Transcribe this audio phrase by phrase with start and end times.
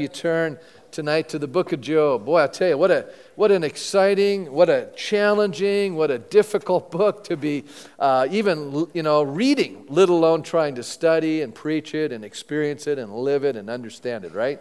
[0.00, 0.56] you turn
[0.92, 2.24] tonight to the book of Job.
[2.24, 6.88] Boy, I tell you, what, a, what an exciting, what a challenging, what a difficult
[6.92, 7.64] book to be
[7.98, 12.86] uh, even, you know, reading, let alone trying to study and preach it and experience
[12.86, 14.60] it and live it and understand it, right?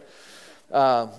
[0.72, 1.10] Uh,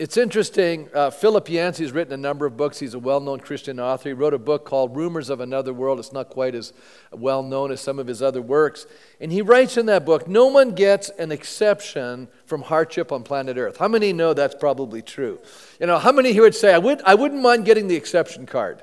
[0.00, 0.88] it's interesting.
[0.94, 2.78] Uh, Philip Yancey has written a number of books.
[2.78, 4.08] He's a well known Christian author.
[4.08, 5.98] He wrote a book called Rumors of Another World.
[5.98, 6.72] It's not quite as
[7.12, 8.86] well known as some of his other works.
[9.20, 13.58] And he writes in that book No one gets an exception from hardship on planet
[13.58, 13.76] Earth.
[13.76, 15.38] How many know that's probably true?
[15.78, 18.46] You know, how many here would say, I, would, I wouldn't mind getting the exception
[18.46, 18.82] card?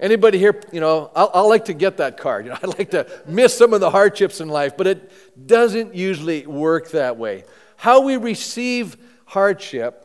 [0.00, 2.46] Anybody here, you know, i i like to get that card.
[2.46, 5.94] You know, I'd like to miss some of the hardships in life, but it doesn't
[5.94, 7.44] usually work that way.
[7.76, 10.00] How we receive hardship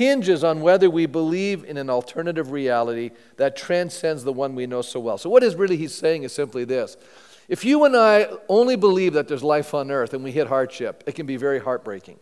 [0.00, 4.80] hinges on whether we believe in an alternative reality that transcends the one we know
[4.80, 5.18] so well.
[5.18, 6.96] So, what is really he's saying is simply this.
[7.48, 11.04] If you and I only believe that there's life on earth and we hit hardship,
[11.06, 12.18] it can be very heartbreaking.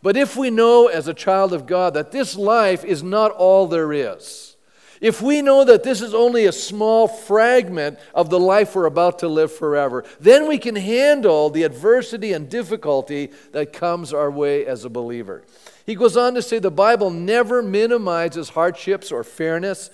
[0.00, 3.66] But if we know as a child of God that this life is not all
[3.66, 4.56] there is,
[5.00, 9.18] if we know that this is only a small fragment of the life we're about
[9.20, 14.66] to live forever, then we can handle the adversity and difficulty that comes our way
[14.66, 15.42] as a believer.
[15.88, 19.88] He goes on to say the Bible never minimizes hardships or fairness,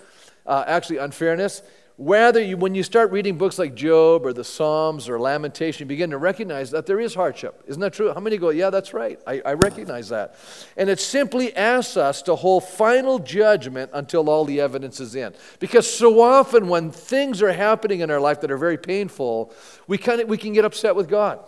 [0.45, 1.63] uh, actually, unfairness.
[1.99, 5.87] Rather, you, when you start reading books like Job or the Psalms or Lamentation, you
[5.87, 7.63] begin to recognize that there is hardship.
[7.69, 8.13] Isn't that true?
[8.13, 9.21] How many go, Yeah, that's right.
[9.25, 10.35] I, I recognize that.
[10.77, 15.33] And it simply asks us to hold final judgment until all the evidence is in.
[15.61, 19.55] Because so often, when things are happening in our life that are very painful,
[19.87, 21.39] we, kind of, we can get upset with God,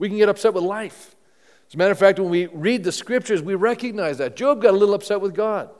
[0.00, 1.14] we can get upset with life.
[1.70, 4.34] As a matter of fact, when we read the scriptures, we recognize that.
[4.34, 5.70] Job got a little upset with God.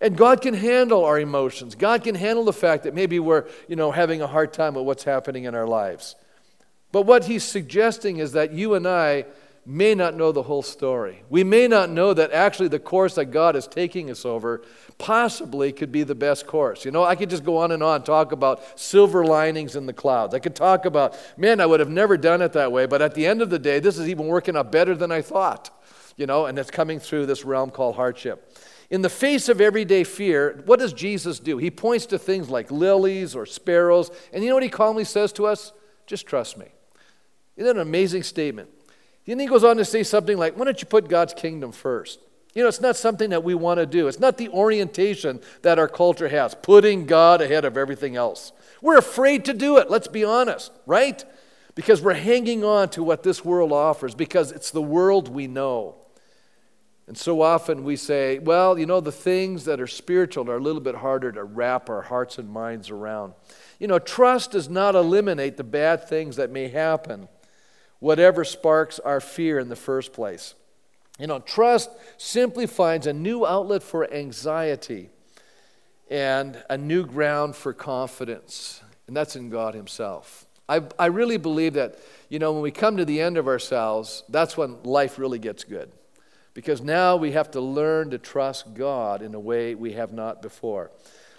[0.00, 1.76] And God can handle our emotions.
[1.76, 4.84] God can handle the fact that maybe we're, you know, having a hard time with
[4.84, 6.16] what's happening in our lives.
[6.90, 9.26] But what he's suggesting is that you and I
[9.68, 11.22] may not know the whole story.
[11.28, 14.62] We may not know that actually the course that God is taking us over
[14.96, 16.86] possibly could be the best course.
[16.86, 19.92] You know, I could just go on and on, talk about silver linings in the
[19.92, 20.32] clouds.
[20.32, 23.14] I could talk about, man, I would have never done it that way, but at
[23.14, 25.68] the end of the day, this is even working out better than I thought,
[26.16, 28.56] you know, and it's coming through this realm called hardship.
[28.88, 31.58] In the face of everyday fear, what does Jesus do?
[31.58, 35.30] He points to things like lilies or sparrows, and you know what he calmly says
[35.34, 35.74] to us?
[36.06, 36.68] Just trust me.
[37.58, 38.70] Isn't that an amazing statement?
[39.28, 42.18] Then he goes on to say something like, Why don't you put God's kingdom first?
[42.54, 44.08] You know, it's not something that we want to do.
[44.08, 48.52] It's not the orientation that our culture has, putting God ahead of everything else.
[48.80, 51.22] We're afraid to do it, let's be honest, right?
[51.74, 55.96] Because we're hanging on to what this world offers, because it's the world we know.
[57.06, 60.60] And so often we say, well, you know, the things that are spiritual are a
[60.60, 63.34] little bit harder to wrap our hearts and minds around.
[63.78, 67.28] You know, trust does not eliminate the bad things that may happen
[68.00, 70.54] whatever sparks our fear in the first place.
[71.18, 75.10] You know, trust simply finds a new outlet for anxiety
[76.10, 80.46] and a new ground for confidence, and that's in God Himself.
[80.68, 81.98] I, I really believe that,
[82.28, 85.64] you know, when we come to the end of ourselves, that's when life really gets
[85.64, 85.90] good.
[86.54, 90.42] Because now we have to learn to trust God in a way we have not
[90.42, 90.90] before.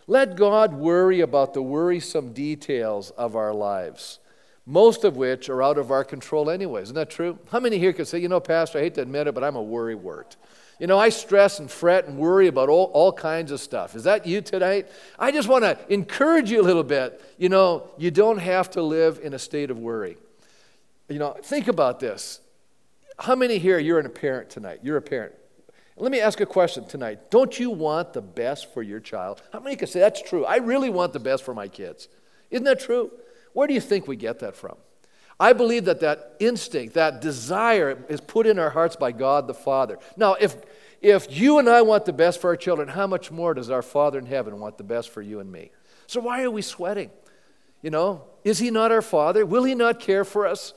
[0.07, 4.19] Let God worry about the worrisome details of our lives
[4.69, 6.83] most of which are out of our control anyway.
[6.83, 7.39] Isn't that true?
[7.51, 9.55] How many here could say, you know, Pastor, I hate to admit it, but I'm
[9.55, 10.37] a worry wart.
[10.77, 13.95] You know, I stress and fret and worry about all, all kinds of stuff.
[13.95, 14.87] Is that you tonight?
[15.17, 17.19] I just want to encourage you a little bit.
[17.39, 20.17] You know, you don't have to live in a state of worry.
[21.09, 22.39] You know, think about this.
[23.17, 24.81] How many here, you're a parent tonight?
[24.83, 25.33] You're a parent.
[25.97, 27.31] Let me ask a question tonight.
[27.31, 29.41] Don't you want the best for your child?
[29.51, 30.45] How many can say that's true?
[30.45, 32.07] I really want the best for my kids.
[32.51, 33.11] Isn't that true?
[33.53, 34.77] Where do you think we get that from?
[35.39, 39.53] I believe that that instinct, that desire is put in our hearts by God the
[39.53, 39.97] Father.
[40.17, 40.57] Now, if,
[41.01, 43.81] if you and I want the best for our children, how much more does our
[43.81, 45.71] Father in heaven want the best for you and me?
[46.07, 47.09] So why are we sweating?
[47.81, 49.45] You know, is He not our Father?
[49.45, 50.73] Will He not care for us?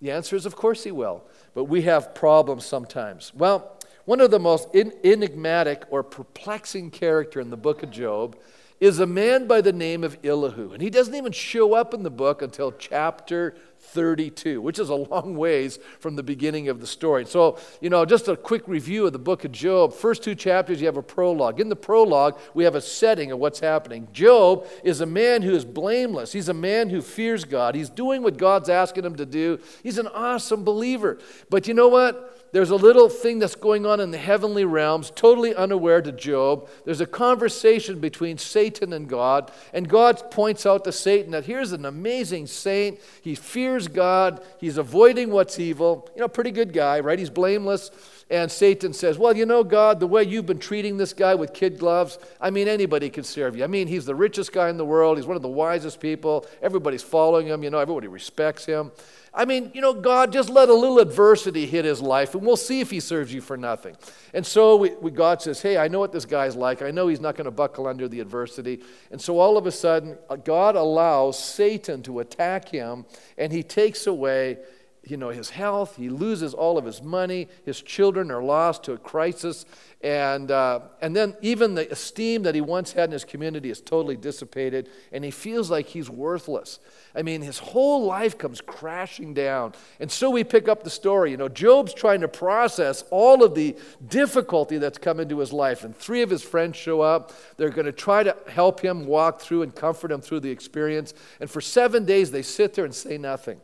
[0.00, 1.24] The answer is, of course, He will.
[1.54, 3.32] But we have problems sometimes.
[3.34, 8.36] Well, one of the most enigmatic or perplexing character in the book of Job
[8.80, 10.72] is a man by the name of Elihu.
[10.72, 13.54] And he doesn't even show up in the book until chapter
[13.90, 17.24] 32, which is a long ways from the beginning of the story.
[17.26, 19.92] So, you know, just a quick review of the book of Job.
[19.92, 21.60] First two chapters, you have a prologue.
[21.60, 24.08] In the prologue, we have a setting of what's happening.
[24.12, 28.22] Job is a man who is blameless, he's a man who fears God, he's doing
[28.22, 29.58] what God's asking him to do.
[29.82, 31.18] He's an awesome believer.
[31.48, 32.36] But you know what?
[32.52, 36.68] there's a little thing that's going on in the heavenly realms, totally unaware to Job.
[36.84, 41.72] There's a conversation between Satan and God, and God points out to Satan that here's
[41.72, 42.98] an amazing saint.
[43.22, 46.08] He fears God, he's avoiding what's evil.
[46.14, 47.18] You know, pretty good guy, right?
[47.18, 47.90] He's blameless.
[48.30, 51.52] And Satan says, Well, you know, God, the way you've been treating this guy with
[51.52, 53.64] kid gloves, I mean, anybody could serve you.
[53.64, 55.18] I mean, he's the richest guy in the world.
[55.18, 56.46] He's one of the wisest people.
[56.62, 57.64] Everybody's following him.
[57.64, 58.92] You know, everybody respects him.
[59.40, 62.58] I mean, you know, God, just let a little adversity hit his life and we'll
[62.58, 63.96] see if he serves you for nothing.
[64.34, 66.82] And so we, we, God says, Hey, I know what this guy's like.
[66.82, 68.82] I know he's not going to buckle under the adversity.
[69.10, 73.06] And so all of a sudden, uh, God allows Satan to attack him
[73.38, 74.58] and he takes away
[75.04, 75.96] you know, his health.
[75.96, 77.48] He loses all of his money.
[77.64, 79.64] His children are lost to a crisis.
[80.02, 83.80] And, uh, and then even the esteem that he once had in his community is
[83.80, 84.90] totally dissipated.
[85.12, 86.78] And he feels like he's worthless.
[87.14, 89.72] I mean, his whole life comes crashing down.
[90.00, 91.30] And so we pick up the story.
[91.30, 93.76] You know, Job's trying to process all of the
[94.08, 95.82] difficulty that's come into his life.
[95.84, 97.32] And three of his friends show up.
[97.56, 101.14] They're going to try to help him walk through and comfort him through the experience.
[101.40, 103.60] And for seven days, they sit there and say nothing.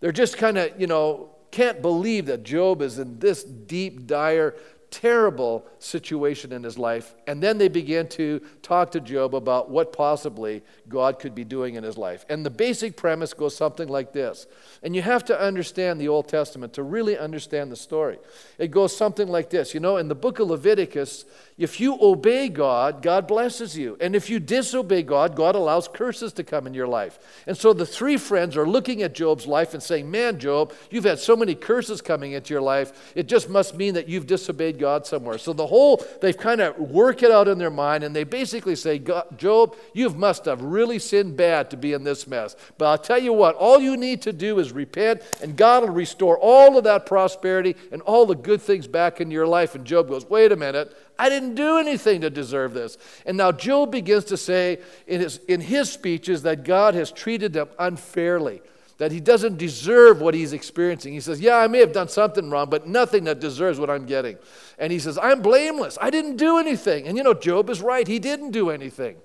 [0.00, 4.54] They're just kind of, you know, can't believe that Job is in this deep, dire
[4.90, 7.14] terrible situation in his life.
[7.26, 11.74] And then they began to talk to Job about what possibly God could be doing
[11.74, 12.24] in his life.
[12.28, 14.46] And the basic premise goes something like this.
[14.82, 18.18] And you have to understand the Old Testament to really understand the story.
[18.58, 19.74] It goes something like this.
[19.74, 21.24] You know, in the book of Leviticus,
[21.58, 23.96] if you obey God, God blesses you.
[23.98, 27.18] And if you disobey God, God allows curses to come in your life.
[27.46, 31.04] And so the three friends are looking at Job's life and saying, Man, Job, you've
[31.04, 33.12] had so many curses coming into your life.
[33.16, 35.38] It just must mean that you've disobeyed God somewhere.
[35.38, 38.76] So the whole, they've kind of work it out in their mind and they basically
[38.76, 38.98] say,
[39.38, 42.54] Job, you must have really sinned bad to be in this mess.
[42.76, 45.94] But I'll tell you what, all you need to do is repent and God will
[45.94, 49.74] restore all of that prosperity and all the good things back in your life.
[49.74, 50.94] And Job goes, Wait a minute.
[51.18, 52.98] I didn't do anything to deserve this.
[53.24, 57.52] And now Job begins to say in his, in his speeches that God has treated
[57.52, 58.62] them unfairly,
[58.98, 61.12] that he doesn't deserve what he's experiencing.
[61.12, 64.06] He says, Yeah, I may have done something wrong, but nothing that deserves what I'm
[64.06, 64.38] getting.
[64.78, 65.98] And he says, I'm blameless.
[66.00, 67.06] I didn't do anything.
[67.06, 68.06] And you know, Job is right.
[68.06, 69.16] He didn't do anything.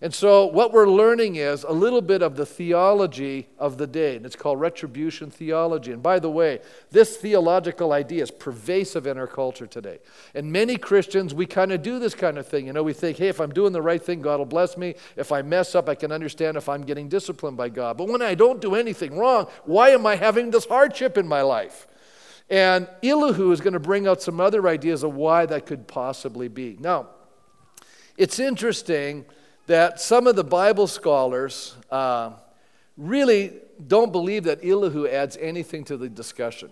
[0.00, 4.16] And so, what we're learning is a little bit of the theology of the day,
[4.16, 5.92] and it's called retribution theology.
[5.92, 6.60] And by the way,
[6.90, 10.00] this theological idea is pervasive in our culture today.
[10.34, 12.66] And many Christians, we kind of do this kind of thing.
[12.66, 14.96] You know, we think, hey, if I'm doing the right thing, God will bless me.
[15.16, 17.96] If I mess up, I can understand if I'm getting disciplined by God.
[17.96, 21.42] But when I don't do anything wrong, why am I having this hardship in my
[21.42, 21.86] life?
[22.50, 26.48] And Elihu is going to bring out some other ideas of why that could possibly
[26.48, 26.76] be.
[26.80, 27.08] Now,
[28.16, 29.24] it's interesting
[29.66, 32.32] that some of the Bible scholars uh,
[32.96, 36.70] really don't believe that Elihu adds anything to the discussion.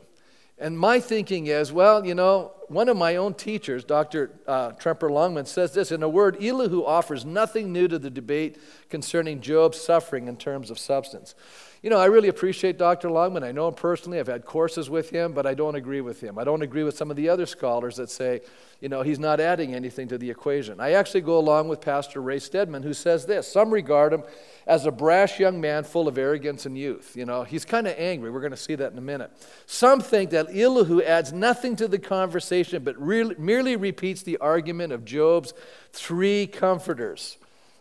[0.59, 4.33] And my thinking is, well, you know, one of my own teachers, Dr.
[4.47, 8.59] Uh, Tremper Longman, says this in a word, Elihu offers nothing new to the debate
[8.91, 11.35] concerning Job's suffering in terms of substance.
[11.83, 13.11] You know, I really appreciate Dr.
[13.11, 13.43] Longman.
[13.43, 14.21] I know him personally.
[14.21, 16.39] I've had courses with him, but I don't agree with him.
[16.39, 18.43] I don't agree with some of the other scholars that say,
[18.81, 20.79] you know, he's not adding anything to the equation.
[20.79, 24.23] I actually go along with Pastor Ray Stedman, who says this Some regard him
[24.65, 27.17] as a brash young man full of arrogance and youth.
[27.17, 28.31] You know, he's kind of angry.
[28.31, 29.33] We're going to see that in a minute.
[29.67, 34.93] Some think that Elihu adds nothing to the conversation, but really, merely repeats the argument
[34.93, 35.55] of Job's
[35.93, 37.37] three comforters.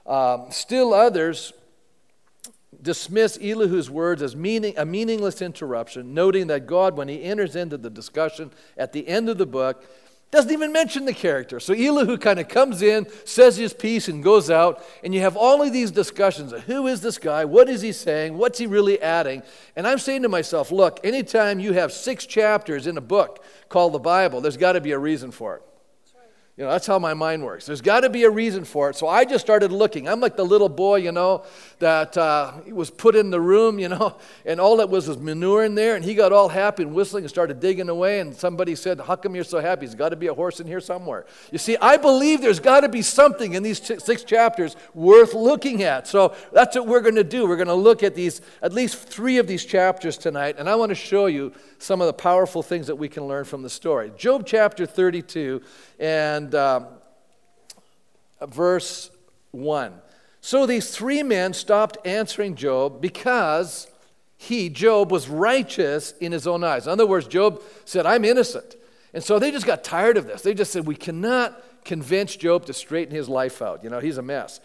[0.06, 1.54] Um, still others
[2.82, 7.78] dismiss Elihu's words as meaning, a meaningless interruption, noting that God, when he enters into
[7.78, 9.84] the discussion at the end of the book,
[10.32, 11.60] doesn't even mention the character.
[11.60, 15.36] So Elihu kind of comes in, says his piece, and goes out, and you have
[15.36, 17.44] all of these discussions of who is this guy?
[17.44, 18.38] What is he saying?
[18.38, 19.44] What's he really adding?
[19.76, 23.94] And I'm saying to myself, look, anytime you have six chapters in a book called
[23.94, 25.64] the Bible, there's got to be a reason for it.
[26.62, 27.66] You know, that's how my mind works.
[27.66, 28.96] There's got to be a reason for it.
[28.96, 30.08] So I just started looking.
[30.08, 31.44] I'm like the little boy, you know,
[31.80, 34.16] that uh, was put in the room, you know,
[34.46, 35.96] and all that was was manure in there.
[35.96, 38.20] And he got all happy and whistling and started digging away.
[38.20, 39.88] And somebody said, How come you're so happy?
[39.88, 41.26] There's got to be a horse in here somewhere.
[41.52, 45.82] You see, I believe there's got to be something in these six chapters worth looking
[45.82, 46.08] at.
[46.08, 47.48] So that's what we're going to do.
[47.48, 50.58] We're going to look at these, at least three of these chapters tonight.
[50.60, 53.46] And I want to show you some of the powerful things that we can learn
[53.46, 54.12] from the story.
[54.16, 55.64] Job chapter 32
[56.02, 56.88] and um,
[58.42, 59.12] verse
[59.52, 59.94] 1.
[60.42, 63.88] So these three men stopped answering Job because
[64.38, 66.88] he, Job, was righteous in his own eyes.
[66.88, 68.76] In other words, Job said, I'm innocent.
[69.14, 70.42] And so they just got tired of this.
[70.42, 73.84] They just said, We cannot convince Job to straighten his life out.
[73.84, 74.60] You know, he's a mess.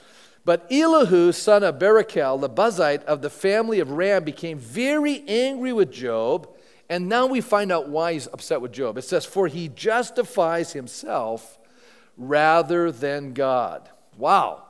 [0.46, 5.72] But Elihu, son of Barachel, the Buzite of the family of Ram, became very angry
[5.72, 6.48] with Job
[6.88, 8.96] and now we find out why he's upset with Job.
[8.96, 11.58] It says, For he justifies himself
[12.16, 13.88] rather than God.
[14.16, 14.62] Wow.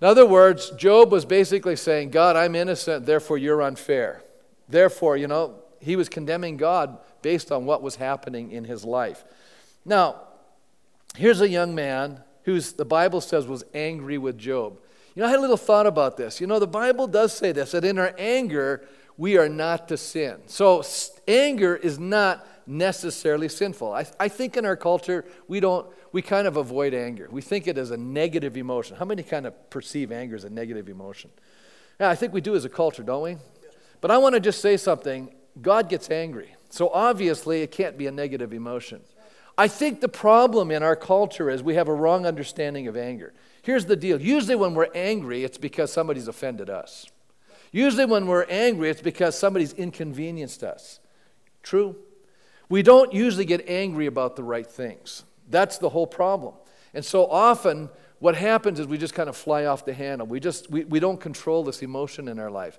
[0.00, 4.22] In other words, Job was basically saying, God, I'm innocent, therefore you're unfair.
[4.68, 9.24] Therefore, you know, he was condemning God based on what was happening in his life.
[9.84, 10.22] Now,
[11.16, 14.78] here's a young man who's the Bible says was angry with Job.
[15.14, 16.40] You know, I had a little thought about this.
[16.40, 19.96] You know, the Bible does say this that in our anger, we are not to
[19.96, 20.40] sin.
[20.46, 20.82] So,
[21.28, 23.92] anger is not necessarily sinful.
[23.92, 27.28] I, I think in our culture, we don't, we kind of avoid anger.
[27.30, 28.96] We think it as a negative emotion.
[28.96, 31.30] How many kind of perceive anger as a negative emotion?
[32.00, 33.36] Yeah, I think we do as a culture, don't we?
[34.00, 35.34] But I want to just say something.
[35.60, 36.54] God gets angry.
[36.70, 39.02] So obviously, it can't be a negative emotion.
[39.58, 43.34] I think the problem in our culture is we have a wrong understanding of anger.
[43.60, 47.06] Here's the deal usually, when we're angry, it's because somebody's offended us.
[47.72, 51.00] Usually, when we're angry, it's because somebody's inconvenienced us.
[51.62, 51.96] True?
[52.68, 55.24] We don't usually get angry about the right things.
[55.48, 56.54] That's the whole problem.
[56.94, 57.88] And so often,
[58.18, 60.26] what happens is we just kind of fly off the handle.
[60.26, 62.78] We just we, we don't control this emotion in our life.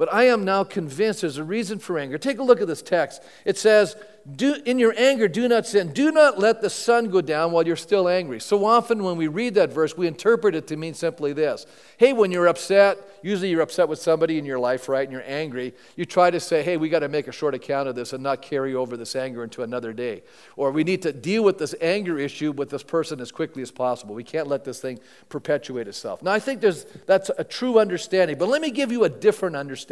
[0.00, 2.16] But I am now convinced there's a reason for anger.
[2.16, 3.22] Take a look at this text.
[3.44, 3.96] It says,
[4.36, 5.92] do, In your anger, do not sin.
[5.92, 8.40] Do not let the sun go down while you're still angry.
[8.40, 11.66] So often when we read that verse, we interpret it to mean simply this
[11.98, 15.24] Hey, when you're upset, usually you're upset with somebody in your life, right, and you're
[15.26, 18.12] angry, you try to say, Hey, we got to make a short account of this
[18.12, 20.22] and not carry over this anger into another day.
[20.56, 23.70] Or we need to deal with this anger issue with this person as quickly as
[23.70, 24.14] possible.
[24.14, 26.22] We can't let this thing perpetuate itself.
[26.22, 29.56] Now, I think there's, that's a true understanding, but let me give you a different
[29.56, 29.89] understanding.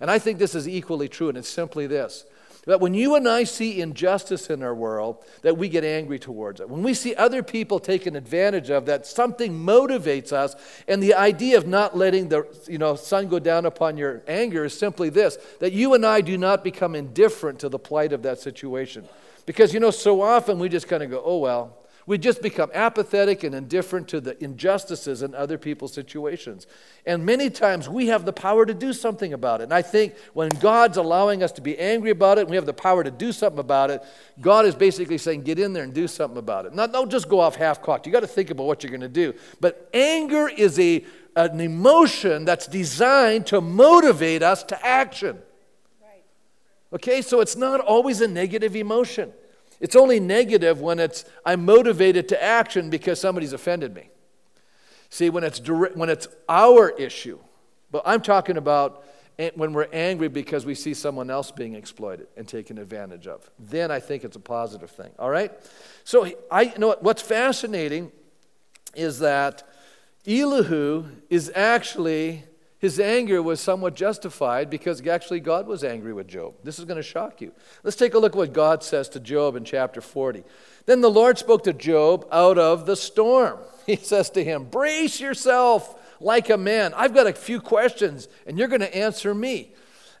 [0.00, 2.24] And I think this is equally true, and it's simply this
[2.66, 6.60] that when you and I see injustice in our world, that we get angry towards
[6.60, 6.68] it.
[6.68, 10.56] When we see other people taken advantage of, that something motivates us.
[10.88, 14.64] And the idea of not letting the you know, sun go down upon your anger
[14.64, 18.22] is simply this that you and I do not become indifferent to the plight of
[18.22, 19.04] that situation.
[19.46, 22.70] Because, you know, so often we just kind of go, oh, well, we just become
[22.72, 26.68] apathetic and indifferent to the injustices in other people's situations.
[27.04, 29.64] And many times we have the power to do something about it.
[29.64, 32.64] And I think when God's allowing us to be angry about it, and we have
[32.64, 34.04] the power to do something about it,
[34.40, 36.74] God is basically saying, get in there and do something about it.
[36.74, 38.06] Not, don't just go off half cocked.
[38.06, 39.34] You got to think about what you're going to do.
[39.60, 45.42] But anger is a, an emotion that's designed to motivate us to action.
[46.92, 49.32] Okay, so it's not always a negative emotion.
[49.80, 54.08] It's only negative when it's I'm motivated to action because somebody's offended me.
[55.10, 57.38] See, when it's direct, when it's our issue,
[57.90, 59.04] but I'm talking about
[59.54, 63.50] when we're angry because we see someone else being exploited and taken advantage of.
[63.58, 65.12] Then I think it's a positive thing.
[65.18, 65.52] All right.
[66.04, 68.12] So I you know what, what's fascinating
[68.94, 69.62] is that
[70.26, 72.44] Elihu is actually
[72.78, 76.54] his anger was somewhat justified because actually God was angry with Job.
[76.62, 77.52] This is going to shock you.
[77.82, 80.44] Let's take a look at what God says to Job in chapter 40.
[80.84, 83.58] Then the Lord spoke to Job out of the storm.
[83.86, 86.92] He says to him, Brace yourself like a man.
[86.94, 89.72] I've got a few questions, and you're going to answer me.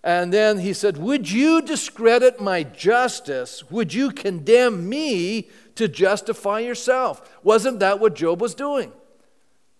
[0.04, 3.68] And then he said, Would you discredit my justice?
[3.68, 7.28] Would you condemn me to justify yourself?
[7.42, 8.92] Wasn't that what Job was doing?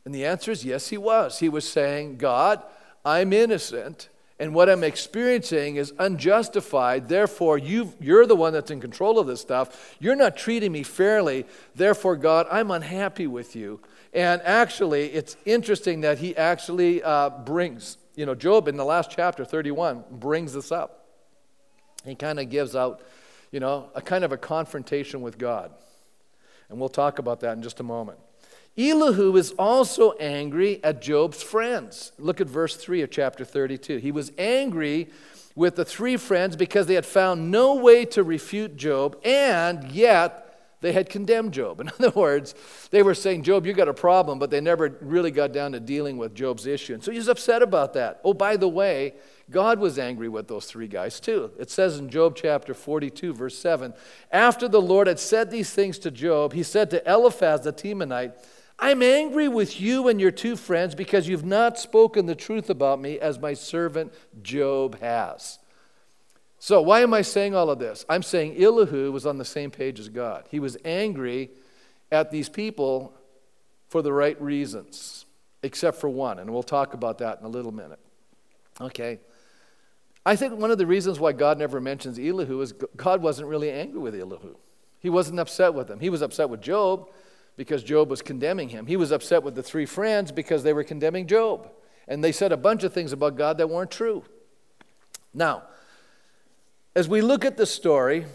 [0.07, 1.41] And the answer is yes, he was.
[1.41, 2.63] He was saying, God,
[3.05, 4.09] I'm innocent,
[4.39, 7.09] and what I'm experiencing is unjustified.
[7.09, 9.97] Therefore, you are the one that's in control of this stuff.
[9.99, 11.45] You're not treating me fairly.
[11.75, 13.81] Therefore, God, I'm unhappy with you.
[14.15, 19.11] And actually, it's interesting that he actually uh, brings, you know, Job in the last
[19.11, 21.09] chapter, 31, brings this up.
[22.05, 23.03] He kind of gives out,
[23.51, 25.73] you know, a kind of a confrontation with God.
[26.69, 28.21] And we'll talk about that in just a moment.
[28.79, 32.13] Elihu is also angry at Job's friends.
[32.19, 33.99] Look at verse 3 of chapter 32.
[33.99, 35.09] He was angry
[35.55, 40.47] with the three friends because they had found no way to refute Job, and yet
[40.83, 41.81] they had condemned Job.
[41.81, 42.55] In other words,
[42.91, 45.81] they were saying, Job, you got a problem, but they never really got down to
[45.81, 46.95] dealing with Job's issue.
[46.95, 48.21] And so he's upset about that.
[48.23, 49.15] Oh, by the way,
[49.51, 51.51] God was angry with those three guys too.
[51.59, 53.95] It says in Job chapter 42, verse 7
[54.31, 58.35] After the Lord had said these things to Job, he said to Eliphaz the Temanite,
[58.79, 63.01] I'm angry with you and your two friends because you've not spoken the truth about
[63.01, 65.59] me as my servant Job has.
[66.59, 68.05] So, why am I saying all of this?
[68.09, 70.47] I'm saying Elihu was on the same page as God.
[70.51, 71.51] He was angry
[72.11, 73.15] at these people
[73.89, 75.27] for the right reasons,
[75.63, 78.01] except for one, and we'll talk about that in a little minute.
[78.81, 79.21] Okay.
[80.25, 83.71] I think one of the reasons why God never mentions Elihu is God wasn't really
[83.71, 84.57] angry with Elihu.
[84.99, 86.01] He wasn't upset with him.
[86.01, 87.09] He was upset with Job
[87.57, 88.87] because Job was condemning him.
[88.87, 91.71] He was upset with the three friends because they were condemning Job.
[92.07, 94.25] And they said a bunch of things about God that weren't true.
[95.35, 95.65] Now,
[96.95, 98.27] as we look at the story,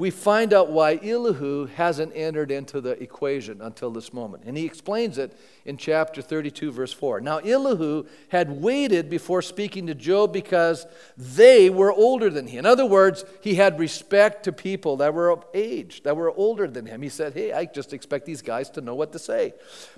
[0.00, 4.44] we find out why Elihu hasn't entered into the equation until this moment.
[4.46, 7.20] And he explains it in chapter 32, verse 4.
[7.20, 10.86] Now, Elihu had waited before speaking to Job because
[11.18, 12.56] they were older than he.
[12.56, 16.66] In other words, he had respect to people that were of age, that were older
[16.66, 17.02] than him.
[17.02, 19.52] He said, Hey, I just expect these guys to know what to say.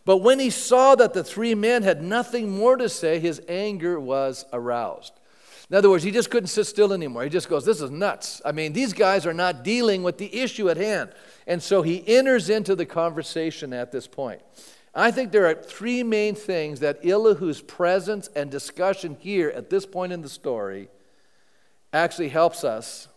[0.04, 4.00] But when he saw that the three men had nothing more to say, his anger
[4.00, 5.12] was aroused.
[5.72, 7.24] In other words, he just couldn't sit still anymore.
[7.24, 8.42] He just goes, This is nuts.
[8.44, 11.12] I mean, these guys are not dealing with the issue at hand.
[11.46, 14.42] And so he enters into the conversation at this point.
[14.94, 19.86] I think there are three main things that Elihu's presence and discussion here at this
[19.86, 20.90] point in the story
[21.94, 23.08] actually helps us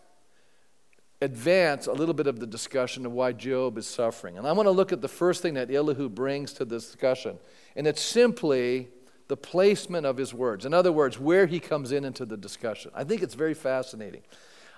[1.20, 4.38] advance a little bit of the discussion of why Job is suffering.
[4.38, 7.38] And I want to look at the first thing that Elihu brings to the discussion.
[7.76, 8.88] And it's simply
[9.28, 10.64] the placement of his words.
[10.64, 12.90] In other words, where he comes in into the discussion.
[12.94, 14.22] I think it's very fascinating.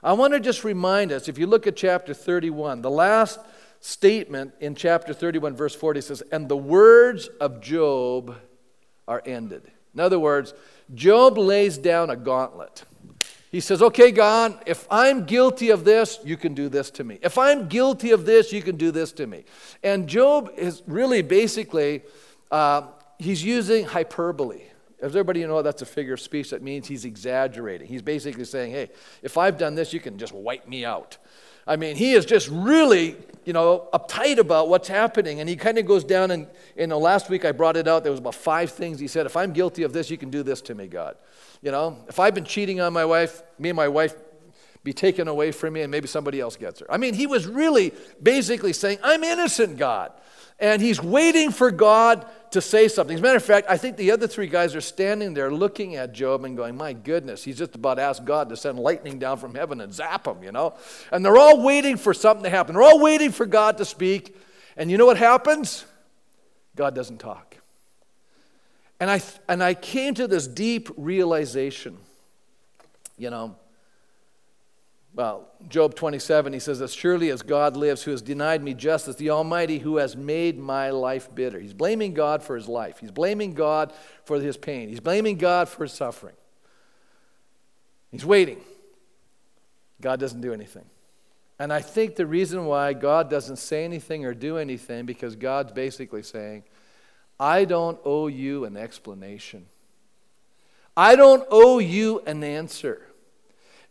[0.02, 3.40] I want to just remind us if you look at chapter 31, the last
[3.80, 8.36] statement in chapter 31, verse 40 says, And the words of Job
[9.06, 9.62] are ended.
[9.94, 10.54] In other words,
[10.94, 12.84] Job lays down a gauntlet.
[13.50, 17.18] He says, Okay, God, if I'm guilty of this, you can do this to me.
[17.22, 19.44] If I'm guilty of this, you can do this to me.
[19.82, 22.02] And Job is really basically
[22.50, 22.82] uh,
[23.18, 24.62] he's using hyperbole.
[25.00, 27.86] As everybody know, that's a figure of speech that means he's exaggerating.
[27.86, 28.90] He's basically saying, hey,
[29.22, 31.18] if I've done this, you can just wipe me out.
[31.68, 35.38] I mean, he is just really, you know, uptight about what's happening.
[35.38, 38.02] And he kind of goes down, and, you know, last week I brought it out.
[38.02, 39.26] There was about five things he said.
[39.26, 41.16] If I'm guilty of this, you can do this to me, God.
[41.62, 44.14] You know, if I've been cheating on my wife, me and my wife
[44.82, 46.90] be taken away from me, and maybe somebody else gets her.
[46.90, 50.12] I mean, he was really basically saying, I'm innocent, God.
[50.58, 53.14] And he's waiting for God to say something.
[53.14, 55.96] As a matter of fact, I think the other three guys are standing there looking
[55.96, 59.18] at Job and going, My goodness, he's just about to ask God to send lightning
[59.18, 60.74] down from heaven and zap him, you know?
[61.12, 62.74] And they're all waiting for something to happen.
[62.74, 64.34] They're all waiting for God to speak.
[64.76, 65.84] And you know what happens?
[66.74, 67.56] God doesn't talk.
[69.00, 71.98] And I, and I came to this deep realization,
[73.16, 73.56] you know.
[75.14, 79.16] Well, Job 27, he says, As surely as God lives, who has denied me justice,
[79.16, 81.58] the Almighty who has made my life bitter.
[81.58, 82.98] He's blaming God for his life.
[83.00, 83.92] He's blaming God
[84.24, 84.88] for his pain.
[84.88, 86.36] He's blaming God for his suffering.
[88.12, 88.60] He's waiting.
[90.00, 90.84] God doesn't do anything.
[91.58, 95.72] And I think the reason why God doesn't say anything or do anything, because God's
[95.72, 96.62] basically saying,
[97.40, 99.66] I don't owe you an explanation.
[100.96, 103.02] I don't owe you an answer.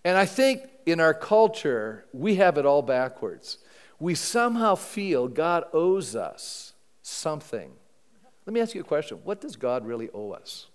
[0.05, 3.57] And I think in our culture, we have it all backwards.
[3.99, 7.73] We somehow feel God owes us something.
[8.45, 10.67] Let me ask you a question What does God really owe us?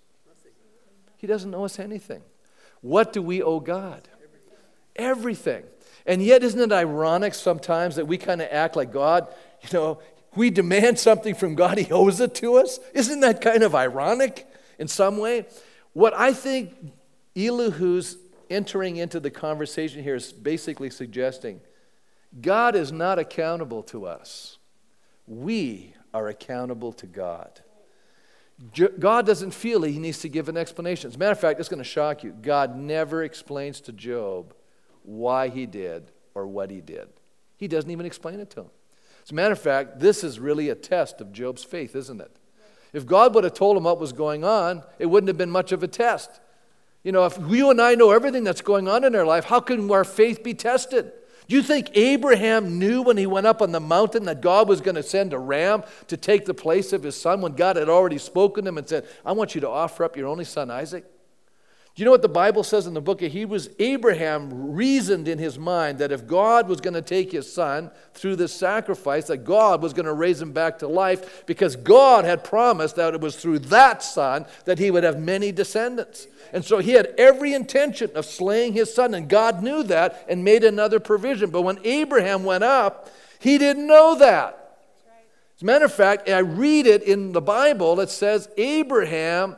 [1.16, 2.20] He doesn't owe us anything.
[2.82, 4.06] What do we owe God?
[4.96, 5.64] Everything.
[6.04, 10.00] And yet, isn't it ironic sometimes that we kind of act like God, you know,
[10.34, 12.80] we demand something from God, He owes it to us?
[12.92, 14.46] Isn't that kind of ironic
[14.78, 15.46] in some way?
[15.94, 16.74] What I think
[17.34, 18.18] Elihu's
[18.52, 21.60] entering into the conversation here is basically suggesting
[22.40, 24.58] God is not accountable to us.
[25.26, 27.60] We are accountable to God.
[28.98, 31.08] God doesn't feel he needs to give an explanation.
[31.08, 32.30] As a matter of fact, it's going to shock you.
[32.30, 34.54] God never explains to Job
[35.02, 37.08] why he did or what he did.
[37.56, 38.70] He doesn't even explain it to him.
[39.24, 42.36] As a matter of fact, this is really a test of Job's faith, isn't it?
[42.92, 45.72] If God would have told him what was going on, it wouldn't have been much
[45.72, 46.40] of a test.
[47.02, 49.60] You know, if you and I know everything that's going on in our life, how
[49.60, 51.12] can our faith be tested?
[51.48, 54.80] Do you think Abraham knew when he went up on the mountain that God was
[54.80, 57.88] going to send a ram to take the place of his son when God had
[57.88, 60.70] already spoken to him and said, I want you to offer up your only son
[60.70, 61.04] Isaac?
[61.94, 63.68] Do you know what the Bible says in the book of Hebrews?
[63.78, 68.36] Abraham reasoned in his mind that if God was going to take his son through
[68.36, 72.44] this sacrifice, that God was going to raise him back to life because God had
[72.44, 76.28] promised that it was through that son that he would have many descendants.
[76.54, 80.42] And so he had every intention of slaying his son, and God knew that and
[80.42, 81.50] made another provision.
[81.50, 84.78] But when Abraham went up, he didn't know that.
[85.56, 89.56] As a matter of fact, I read it in the Bible, it says Abraham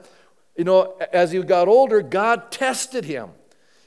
[0.57, 3.31] you know, as he got older, God tested him.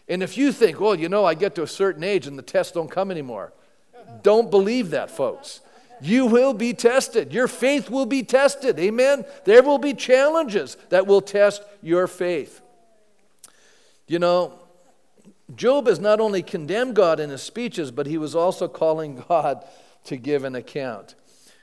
[0.08, 2.43] And if you think, well, you know, I get to a certain age and the
[2.43, 3.53] tests don't come anymore,
[4.23, 5.62] don't believe that, folks.
[6.01, 7.34] You will be tested.
[7.34, 8.80] Your faith will be tested.
[8.80, 9.25] Amen?
[9.45, 12.62] There will be challenges that will test your faith.
[14.08, 14.60] You know,
[15.56, 19.65] Job has not only condemned God in his speeches, but he was also calling God
[20.06, 21.15] to give an account.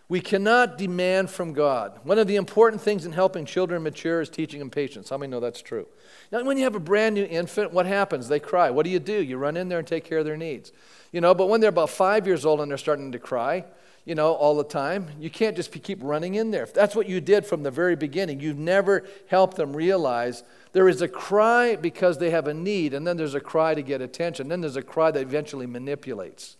[0.08, 1.98] We cannot demand from God.
[2.04, 5.08] One of the important things in helping children mature is teaching them patience.
[5.08, 5.86] How many know that's true?
[6.30, 8.28] Now, when you have a brand new infant, what happens?
[8.28, 8.68] They cry.
[8.68, 9.22] What do you do?
[9.22, 10.72] You run in there and take care of their needs.
[11.10, 13.64] You know, but when they're about five years old and they're starting to cry,
[14.04, 16.64] you know, all the time, you can't just keep running in there.
[16.64, 20.88] If that's what you did from the very beginning, you've never helped them realize there
[20.88, 24.02] is a cry because they have a need, and then there's a cry to get
[24.02, 26.58] attention, then there's a cry that eventually manipulates.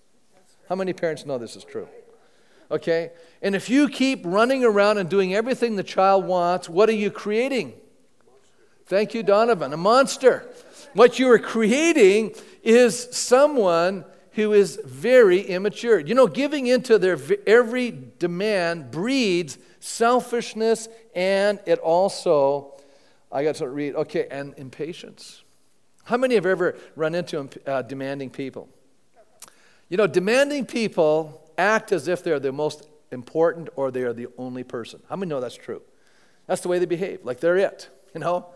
[0.70, 1.88] How many parents know this is true?
[2.70, 3.11] Okay?
[3.42, 7.11] And if you keep running around and doing everything the child wants, what are you
[7.11, 7.74] creating?
[8.87, 9.72] Thank you, Donovan.
[9.72, 10.46] A monster.
[10.92, 15.98] What you are creating is someone who is very immature.
[15.98, 22.74] You know, giving into their every demand breeds selfishness and it also,
[23.31, 25.42] I got to read, okay, and impatience.
[26.05, 28.68] How many have ever run into uh, demanding people?
[29.88, 34.28] You know, demanding people act as if they're the most important or they are the
[34.38, 35.00] only person.
[35.08, 35.82] How many know that's true?
[36.46, 38.46] That's the way they behave, like they're it, you know?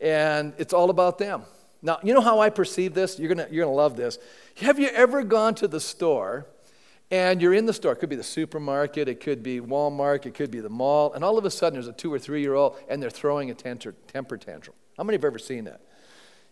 [0.00, 1.42] And it's all about them.
[1.82, 3.18] Now, you know how I perceive this?
[3.18, 4.18] You're gonna, you're gonna love this.
[4.56, 6.46] Have you ever gone to the store
[7.10, 7.92] and you're in the store?
[7.92, 11.24] It could be the supermarket, it could be Walmart, it could be the mall, and
[11.24, 13.54] all of a sudden there's a two or three year old and they're throwing a
[13.54, 14.76] temper, temper tantrum.
[14.98, 15.80] How many have ever seen that?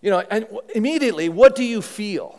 [0.01, 2.39] You know, and immediately, what do you feel?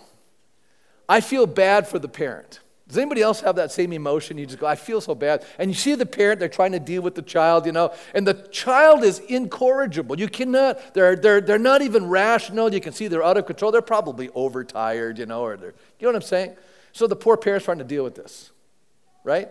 [1.07, 2.61] I feel bad for the parent.
[2.89, 4.39] Does anybody else have that same emotion?
[4.39, 5.45] You just go, I feel so bad.
[5.59, 8.25] And you see the parent, they're trying to deal with the child, you know, and
[8.25, 10.19] the child is incorrigible.
[10.19, 12.73] You cannot, they're, they're, they're not even rational.
[12.73, 13.71] You can see they're out of control.
[13.71, 16.55] They're probably overtired, you know, or they're, you know what I'm saying?
[16.91, 18.49] So the poor parent's trying to deal with this,
[19.23, 19.49] right?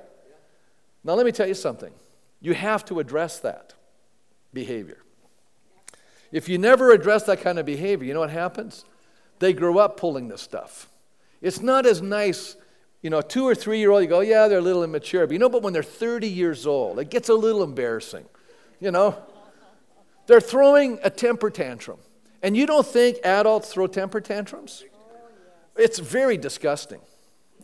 [1.04, 1.92] Now, let me tell you something.
[2.40, 3.74] You have to address that
[4.52, 4.98] behavior.
[6.32, 8.84] If you never address that kind of behavior, you know what happens?
[9.38, 10.88] They grow up pulling this stuff.
[11.40, 12.56] It's not as nice,
[13.02, 15.26] you know, two or three year old, you go, yeah, they're a little immature.
[15.26, 18.26] But you know, but when they're 30 years old, it gets a little embarrassing.
[18.80, 19.16] You know?
[20.26, 21.98] They're throwing a temper tantrum.
[22.42, 24.84] And you don't think adults throw temper tantrums?
[25.76, 27.00] It's very disgusting.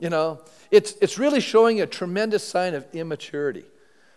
[0.01, 3.65] You know, it's, it's really showing a tremendous sign of immaturity.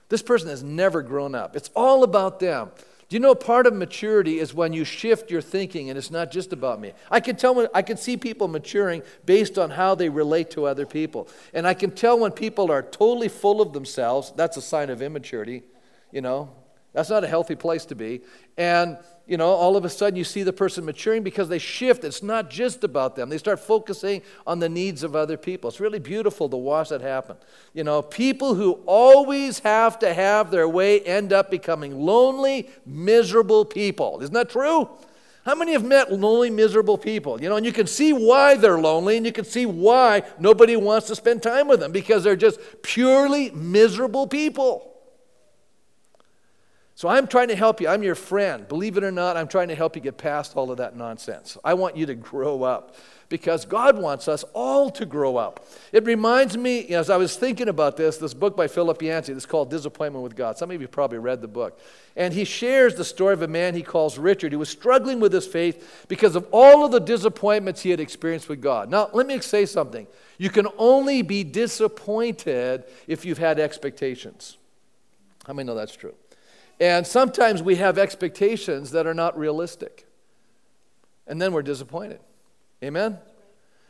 [0.10, 1.56] This person has never grown up.
[1.56, 2.72] It's all about them.
[3.10, 6.30] Do you know part of maturity is when you shift your thinking and it's not
[6.30, 6.92] just about me?
[7.10, 10.66] I can tell when I can see people maturing based on how they relate to
[10.66, 11.30] other people.
[11.54, 15.02] And I can tell when people are totally full of themselves, that's a sign of
[15.02, 15.64] immaturity,
[16.12, 16.52] you know.
[16.98, 18.22] That's not a healthy place to be.
[18.58, 22.04] And you know, all of a sudden you see the person maturing because they shift.
[22.04, 23.30] It's not just about them.
[23.30, 25.70] They start focusing on the needs of other people.
[25.70, 27.38] It's really beautiful to watch that happen.
[27.76, 33.64] You know, people who always have to have their way end up becoming lonely, miserable
[33.64, 34.18] people.
[34.24, 34.90] Isn't that true?
[35.46, 37.40] How many have met lonely, miserable people?
[37.40, 40.76] You know, and you can see why they're lonely and you can see why nobody
[40.76, 44.97] wants to spend time with them because they're just purely miserable people.
[46.98, 47.88] So I'm trying to help you.
[47.88, 48.68] I'm your friend.
[48.68, 51.56] Believe it or not, I'm trying to help you get past all of that nonsense.
[51.64, 52.96] I want you to grow up
[53.30, 55.64] because God wants us all to grow up.
[55.92, 59.46] It reminds me, as I was thinking about this, this book by Philip Yancey, this
[59.46, 60.58] called Disappointment with God.
[60.58, 61.80] Some of you probably read the book.
[62.16, 65.34] And he shares the story of a man he calls Richard who was struggling with
[65.34, 68.90] his faith because of all of the disappointments he had experienced with God.
[68.90, 70.08] Now, let me say something.
[70.40, 74.58] You can only be disappointed if you've had expectations.
[75.46, 76.16] How many know that's true?
[76.80, 80.06] And sometimes we have expectations that are not realistic.
[81.26, 82.20] And then we're disappointed.
[82.84, 83.18] Amen?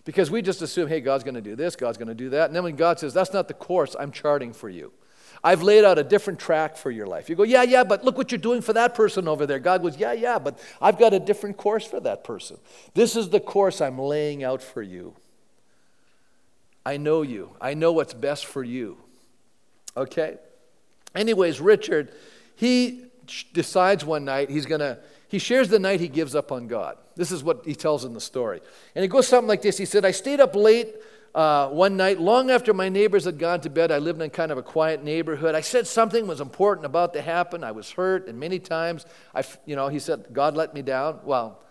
[0.05, 2.45] Because we just assume, hey, God's going to do this, God's going to do that.
[2.45, 4.93] And then when God says, that's not the course I'm charting for you,
[5.43, 7.29] I've laid out a different track for your life.
[7.29, 9.59] You go, yeah, yeah, but look what you're doing for that person over there.
[9.59, 12.57] God goes, yeah, yeah, but I've got a different course for that person.
[12.93, 15.13] This is the course I'm laying out for you.
[16.85, 18.97] I know you, I know what's best for you.
[19.97, 20.37] Okay?
[21.13, 22.13] Anyways, Richard
[22.57, 23.05] he
[23.53, 26.97] decides one night he's going to, he shares the night he gives up on God.
[27.15, 28.61] This is what he tells in the story.
[28.95, 30.95] And it goes something like this He said, I stayed up late
[31.35, 33.91] uh, one night, long after my neighbors had gone to bed.
[33.91, 35.53] I lived in kind of a quiet neighborhood.
[35.53, 37.63] I said something was important about to happen.
[37.63, 41.19] I was hurt, and many times, I, you know, he said, God let me down.
[41.23, 41.61] Well,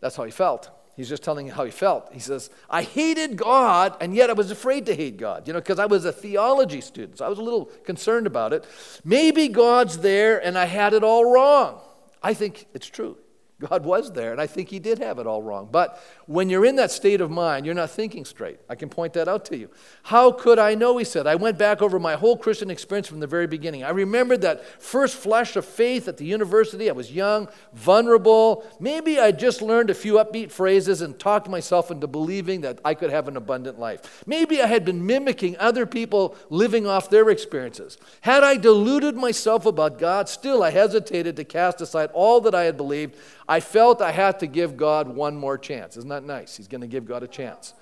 [0.00, 0.70] that's how he felt.
[0.96, 2.12] He's just telling you how he felt.
[2.12, 5.58] He says, I hated God, and yet I was afraid to hate God, you know,
[5.58, 7.18] because I was a theology student.
[7.18, 8.64] So I was a little concerned about it.
[9.04, 11.80] Maybe God's there and I had it all wrong.
[12.22, 13.16] I think it's true.
[13.60, 15.68] God was there, and I think he did have it all wrong.
[15.70, 18.58] But when you're in that state of mind, you're not thinking straight.
[18.68, 19.70] I can point that out to you.
[20.02, 20.96] How could I know?
[20.98, 21.28] He said.
[21.28, 23.84] I went back over my whole Christian experience from the very beginning.
[23.84, 26.90] I remembered that first flash of faith at the university.
[26.90, 28.64] I was young, vulnerable.
[28.80, 32.94] Maybe I just learned a few upbeat phrases and talked myself into believing that I
[32.94, 34.24] could have an abundant life.
[34.26, 37.98] Maybe I had been mimicking other people living off their experiences.
[38.22, 42.64] Had I deluded myself about God, still I hesitated to cast aside all that I
[42.64, 43.14] had believed.
[43.48, 45.96] I felt I had to give God one more chance.
[45.96, 46.56] Isn't that nice?
[46.56, 47.74] He's going to give God a chance.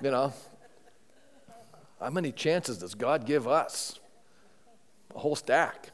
[0.00, 0.32] You know,
[2.00, 4.00] how many chances does God give us?
[5.14, 5.90] A whole stack.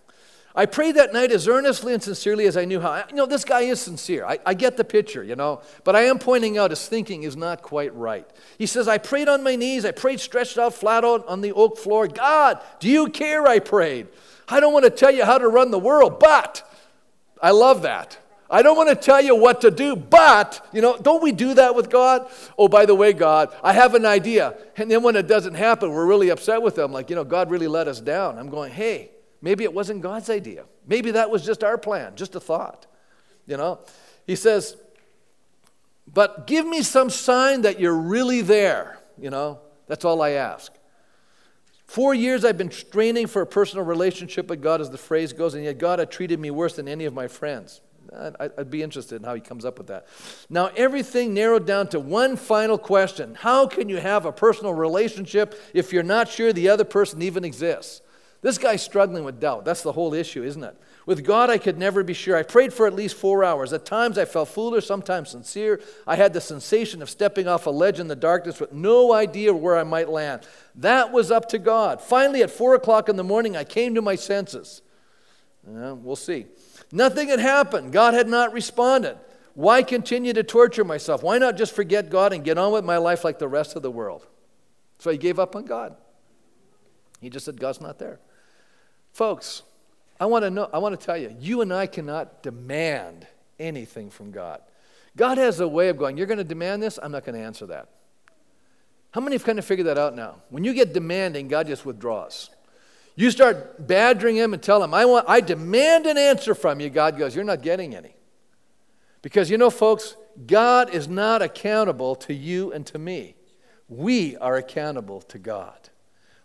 [0.55, 3.05] I prayed that night as earnestly and sincerely as I knew how.
[3.09, 4.25] You know, this guy is sincere.
[4.25, 5.61] I, I, get the picture, you know.
[5.85, 8.29] But I am pointing out his thinking is not quite right.
[8.57, 9.85] He says, I prayed on my knees.
[9.85, 12.09] I prayed stretched out flat out on the oak floor.
[12.09, 13.47] God, do you care?
[13.47, 14.09] I prayed.
[14.49, 16.69] I don't want to tell you how to run the world, but
[17.43, 18.19] I love that.
[18.51, 21.55] I don't want to tell you what to do, but, you know, don't we do
[21.55, 22.31] that with God?
[22.57, 24.55] Oh, by the way, God, I have an idea.
[24.77, 26.91] And then when it doesn't happen, we're really upset with them.
[26.91, 28.39] Like, you know, God really let us down.
[28.39, 29.11] I'm going, hey,
[29.43, 30.65] maybe it wasn't God's idea.
[30.87, 32.87] Maybe that was just our plan, just a thought.
[33.47, 33.81] You know?
[34.27, 34.77] He says,
[36.11, 38.99] but give me some sign that you're really there.
[39.19, 40.73] You know, that's all I ask.
[41.85, 45.55] Four years I've been straining for a personal relationship with God, as the phrase goes,
[45.55, 47.83] and yet God had treated me worse than any of my friends.
[48.17, 50.07] I'd be interested in how he comes up with that.
[50.49, 55.55] Now, everything narrowed down to one final question How can you have a personal relationship
[55.75, 58.03] if you're not sure the other person even exists?
[58.41, 59.65] This guy's struggling with doubt.
[59.65, 60.77] That's the whole issue, isn't it?
[61.07, 62.37] With God, I could never be sure.
[62.37, 63.73] I prayed for at least four hours.
[63.73, 65.81] At times, I felt foolish, sometimes sincere.
[66.07, 69.53] I had the sensation of stepping off a ledge in the darkness with no idea
[69.53, 70.47] where I might land.
[70.77, 72.01] That was up to God.
[72.01, 74.83] Finally, at four o'clock in the morning, I came to my senses.
[75.67, 76.47] Yeah, we'll see.
[76.91, 77.93] Nothing had happened.
[77.93, 79.19] God had not responded.
[79.55, 81.23] Why continue to torture myself?
[81.23, 83.83] Why not just forget God and get on with my life like the rest of
[83.83, 84.27] the world?
[84.99, 85.97] So he gave up on God.
[87.21, 88.21] He just said, God's not there.
[89.13, 89.63] Folks,
[90.21, 93.27] I want to know, I want to tell you, you and I cannot demand
[93.59, 94.61] anything from God.
[95.17, 96.99] God has a way of going, You're going to demand this?
[97.03, 97.89] I'm not going to answer that.
[99.11, 100.37] How many have kind of figured that out now?
[100.51, 102.51] When you get demanding, God just withdraws.
[103.19, 106.89] You start badgering him and tell him, I, want, I demand an answer from you.
[106.89, 108.15] God goes, You're not getting any.
[109.23, 110.15] Because you know, folks,
[110.47, 113.35] God is not accountable to you and to me.
[113.89, 115.89] We are accountable to God.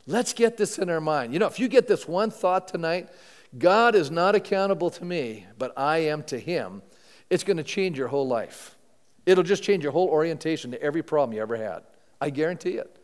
[0.07, 1.31] Let's get this in our mind.
[1.31, 3.07] You know, if you get this one thought tonight,
[3.55, 6.81] God is not accountable to me, but I am to him,
[7.29, 8.75] it's going to change your whole life.
[9.27, 11.83] It'll just change your whole orientation to every problem you ever had.
[12.19, 12.97] I guarantee it.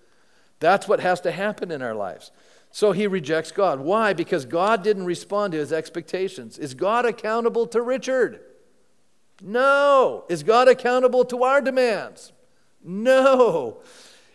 [0.60, 2.32] That's what has to happen in our lives.
[2.72, 3.80] So he rejects God.
[3.80, 4.14] Why?
[4.14, 6.58] Because God didn't respond to his expectations.
[6.58, 8.42] Is God accountable to Richard?
[9.42, 10.26] No.
[10.30, 12.32] Is God accountable to our demands?
[12.84, 13.82] No.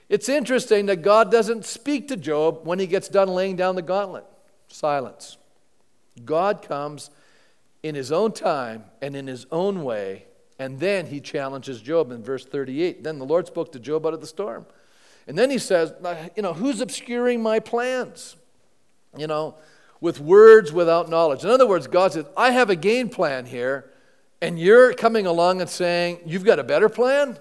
[0.08, 3.82] It's interesting that God doesn't speak to Job when he gets done laying down the
[3.82, 4.24] gauntlet.
[4.68, 5.38] Silence.
[6.24, 7.10] God comes
[7.82, 10.26] in his own time and in his own way,
[10.58, 13.02] and then he challenges Job in verse 38.
[13.02, 14.66] Then the Lord spoke to Job out of the storm.
[15.26, 15.92] And then he says,
[16.36, 18.36] you know, who's obscuring my plans?
[19.16, 19.54] You know,
[20.00, 21.44] with words without knowledge.
[21.44, 23.90] In other words, God says, I have a game plan here,
[24.42, 27.38] and you're coming along and saying, You've got a better plan?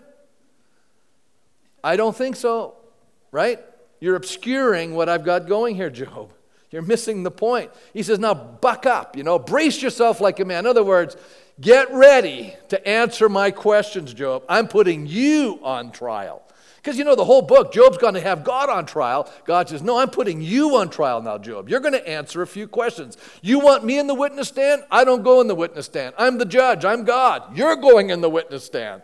[1.84, 2.76] I don't think so,
[3.32, 3.60] right?
[4.00, 6.32] You're obscuring what I've got going here, Job.
[6.72, 7.70] You're missing the point.
[7.94, 10.60] He says, Now buck up, you know, brace yourself like a man.
[10.60, 11.18] In other words,
[11.60, 14.44] get ready to answer my questions, Job.
[14.48, 16.44] I'm putting you on trial.
[16.84, 19.32] Because you know, the whole book, Job's going to have God on trial.
[19.46, 21.70] God says, No, I'm putting you on trial now, Job.
[21.70, 23.18] You're going to answer a few questions.
[23.42, 24.84] You want me in the witness stand?
[24.92, 26.14] I don't go in the witness stand.
[26.18, 26.84] I'm the judge.
[26.84, 27.58] I'm God.
[27.58, 29.04] You're going in the witness stand.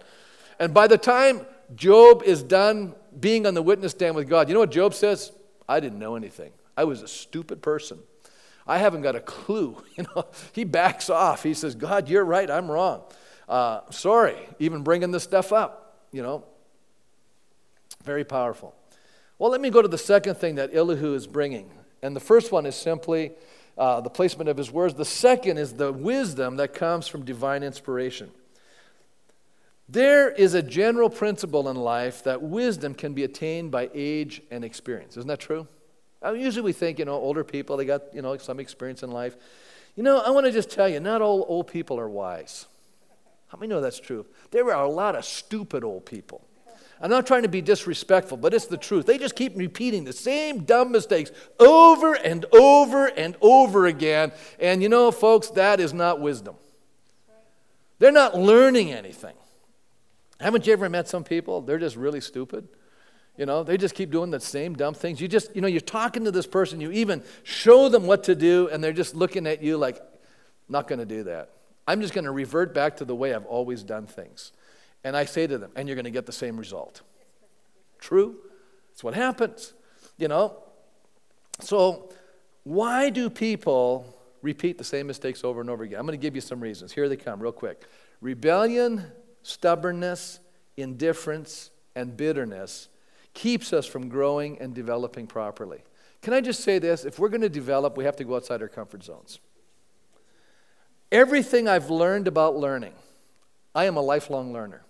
[0.60, 4.56] And by the time Job is done being on the witness stand with God, you
[4.56, 5.32] know what Job says?
[5.70, 6.52] I didn't know anything.
[6.76, 8.00] I was a stupid person.
[8.68, 9.82] I haven't got a clue.
[9.96, 11.44] You know, he backs off.
[11.44, 12.50] He says, God, you're right.
[12.52, 13.04] I'm wrong.
[13.48, 16.06] Uh, sorry, even bringing this stuff up.
[16.12, 16.46] You know,
[18.04, 18.76] very powerful.
[19.38, 21.72] Well, let me go to the second thing that Elihu is bringing.
[22.02, 23.32] And the first one is simply
[23.78, 24.94] uh, the placement of his words.
[24.94, 28.32] The second is the wisdom that comes from divine inspiration.
[29.88, 34.64] There is a general principle in life that wisdom can be attained by age and
[34.64, 35.18] experience.
[35.18, 35.68] Isn't that true?
[36.22, 39.04] I mean, usually we think, you know, older people, they got, you know, some experience
[39.04, 39.36] in life.
[39.96, 42.68] You know, I want to just tell you, not all old people are wise.
[43.48, 44.26] How many know that's true?
[44.52, 46.42] There are a lot of stupid old people.
[47.02, 49.06] I'm not trying to be disrespectful, but it's the truth.
[49.06, 54.34] They just keep repeating the same dumb mistakes over and over and over again.
[54.60, 56.56] And you know, folks, that is not wisdom.
[58.00, 59.36] They're not learning anything.
[60.40, 61.62] Haven't you ever met some people?
[61.62, 62.68] They're just really stupid.
[63.38, 65.22] You know, they just keep doing the same dumb things.
[65.22, 68.36] You just, you know, you're talking to this person, you even show them what to
[68.36, 70.02] do, and they're just looking at you like,
[70.68, 71.52] not going to do that.
[71.88, 74.52] I'm just going to revert back to the way I've always done things.
[75.04, 77.02] And I say to them, and you're going to get the same result.
[78.00, 78.38] True?
[78.90, 79.74] That's what happens.
[80.18, 80.58] You know?
[81.62, 82.10] So,
[82.64, 86.00] why do people repeat the same mistakes over and over again?
[86.00, 86.92] I'm going to give you some reasons.
[86.92, 87.86] Here they come, real quick
[88.22, 89.06] rebellion,
[89.44, 90.40] stubbornness,
[90.76, 92.90] indifference, and bitterness
[93.34, 95.84] keeps us from growing and developing properly.
[96.22, 97.06] Can I just say this?
[97.06, 99.40] If we're going to develop, we have to go outside our comfort zones.
[101.12, 102.94] Everything I've learned about learning,
[103.74, 104.84] I am a lifelong learner.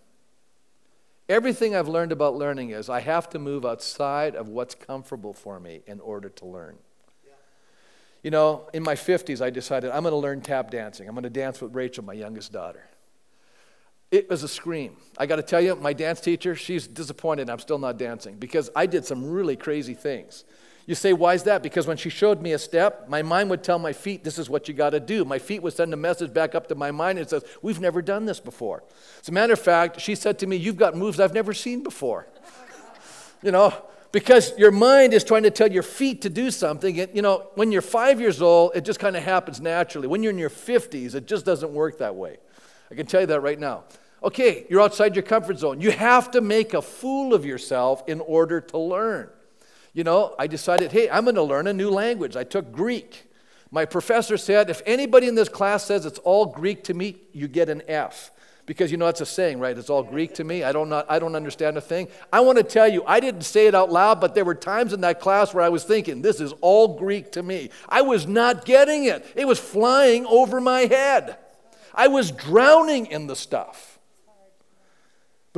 [1.29, 5.59] Everything I've learned about learning is I have to move outside of what's comfortable for
[5.59, 6.77] me in order to learn.
[8.23, 11.07] You know, in my 50s, I decided I'm going to learn tap dancing.
[11.07, 12.83] I'm going to dance with Rachel, my youngest daughter.
[14.11, 14.97] It was a scream.
[15.19, 18.71] I got to tell you, my dance teacher, she's disappointed I'm still not dancing because
[18.75, 20.45] I did some really crazy things.
[20.89, 21.61] You say, why is that?
[21.61, 24.49] Because when she showed me a step, my mind would tell my feet, this is
[24.49, 25.23] what you got to do.
[25.23, 28.01] My feet would send a message back up to my mind and says, we've never
[28.01, 28.83] done this before.
[29.21, 31.83] As a matter of fact, she said to me, you've got moves I've never seen
[31.83, 32.25] before.
[33.43, 33.71] you know,
[34.11, 36.99] because your mind is trying to tell your feet to do something.
[36.99, 40.07] And, you know, when you're five years old, it just kind of happens naturally.
[40.07, 42.37] When you're in your 50s, it just doesn't work that way.
[42.89, 43.83] I can tell you that right now.
[44.23, 45.81] Okay, you're outside your comfort zone.
[45.81, 49.29] You have to make a fool of yourself in order to learn.
[49.93, 52.35] You know, I decided, hey, I'm going to learn a new language.
[52.35, 53.25] I took Greek.
[53.71, 57.47] My professor said, if anybody in this class says it's all Greek to me, you
[57.47, 58.31] get an F.
[58.65, 59.75] Because you know that's a saying, right?
[59.75, 60.63] It's all Greek to me.
[60.63, 62.07] I don't, not, I don't understand a thing.
[62.31, 64.93] I want to tell you, I didn't say it out loud, but there were times
[64.93, 67.71] in that class where I was thinking, this is all Greek to me.
[67.87, 71.37] I was not getting it, it was flying over my head.
[71.95, 73.88] I was drowning in the stuff.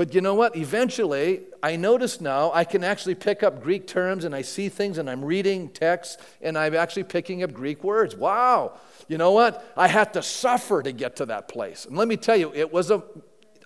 [0.01, 0.55] But you know what?
[0.55, 4.97] Eventually, I notice now I can actually pick up Greek terms and I see things
[4.97, 8.15] and I'm reading texts and I'm actually picking up Greek words.
[8.15, 8.79] Wow.
[9.07, 9.63] You know what?
[9.77, 11.85] I had to suffer to get to that place.
[11.85, 13.03] And let me tell you, it was a,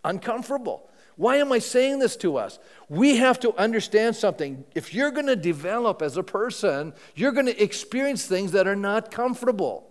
[0.04, 0.90] uncomfortable.
[1.16, 2.60] Why am I saying this to us?
[2.90, 4.66] We have to understand something.
[4.76, 8.76] If you're going to develop as a person, you're going to experience things that are
[8.76, 9.90] not comfortable.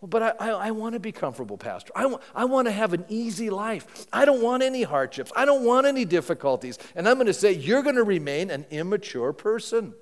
[0.00, 1.92] Well, but I, I, I want to be comfortable, Pastor.
[1.94, 4.06] I, w- I want to have an easy life.
[4.12, 5.30] I don't want any hardships.
[5.36, 6.78] I don't want any difficulties.
[6.94, 9.92] And I'm going to say, you're going to remain an immature person.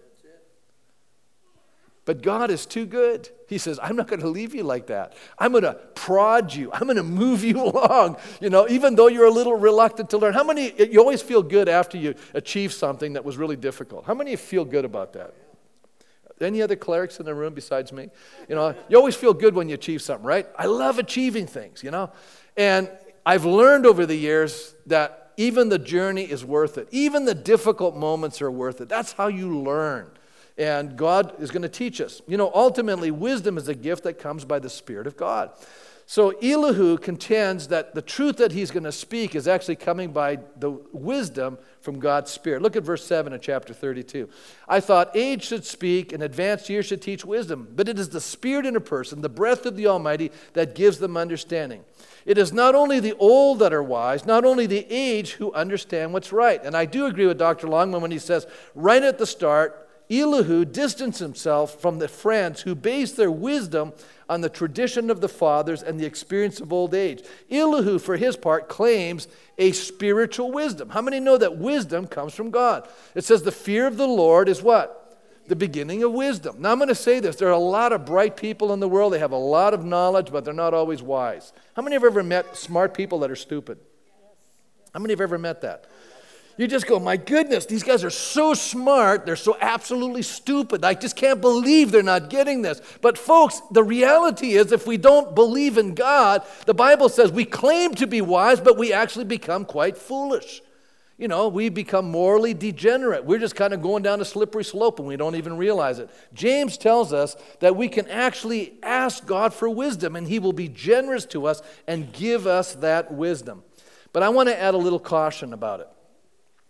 [2.04, 3.28] But God is too good.
[3.48, 5.14] He says, I'm not going to leave you like that.
[5.38, 6.72] I'm going to prod you.
[6.72, 10.18] I'm going to move you along, you know, even though you're a little reluctant to
[10.18, 10.32] learn.
[10.32, 14.06] How many, you always feel good after you achieve something that was really difficult?
[14.06, 15.34] How many feel good about that?
[16.40, 18.10] Any other clerics in the room besides me?
[18.48, 20.46] You know, you always feel good when you achieve something, right?
[20.56, 22.10] I love achieving things, you know?
[22.56, 22.90] And
[23.24, 26.88] I've learned over the years that even the journey is worth it.
[26.90, 28.88] Even the difficult moments are worth it.
[28.88, 30.10] That's how you learn.
[30.56, 32.20] And God is going to teach us.
[32.26, 35.50] You know, ultimately, wisdom is a gift that comes by the Spirit of God.
[36.10, 40.38] So Elihu contends that the truth that he's going to speak is actually coming by
[40.58, 42.62] the wisdom from God's Spirit.
[42.62, 44.26] Look at verse 7 of chapter 32.
[44.66, 48.22] I thought age should speak and advanced years should teach wisdom, but it is the
[48.22, 51.84] Spirit in a person, the breath of the Almighty, that gives them understanding.
[52.24, 56.14] It is not only the old that are wise, not only the age who understand
[56.14, 56.64] what's right.
[56.64, 57.68] And I do agree with Dr.
[57.68, 62.74] Longman when he says, right at the start, Elihu distanced himself from the friends who
[62.74, 63.92] based their wisdom
[64.28, 67.22] on the tradition of the fathers and the experience of old age.
[67.50, 70.90] Elihu, for his part, claims a spiritual wisdom.
[70.90, 72.88] How many know that wisdom comes from God?
[73.14, 74.94] It says the fear of the Lord is what?
[75.46, 76.56] The beginning of wisdom.
[76.60, 77.36] Now, I'm going to say this.
[77.36, 79.12] There are a lot of bright people in the world.
[79.12, 81.52] They have a lot of knowledge, but they're not always wise.
[81.74, 83.78] How many have ever met smart people that are stupid?
[84.92, 85.86] How many have ever met that?
[86.58, 89.24] You just go, my goodness, these guys are so smart.
[89.24, 90.84] They're so absolutely stupid.
[90.84, 92.82] I just can't believe they're not getting this.
[93.00, 97.44] But, folks, the reality is if we don't believe in God, the Bible says we
[97.44, 100.60] claim to be wise, but we actually become quite foolish.
[101.16, 103.24] You know, we become morally degenerate.
[103.24, 106.10] We're just kind of going down a slippery slope and we don't even realize it.
[106.34, 110.68] James tells us that we can actually ask God for wisdom and He will be
[110.68, 113.62] generous to us and give us that wisdom.
[114.12, 115.88] But I want to add a little caution about it.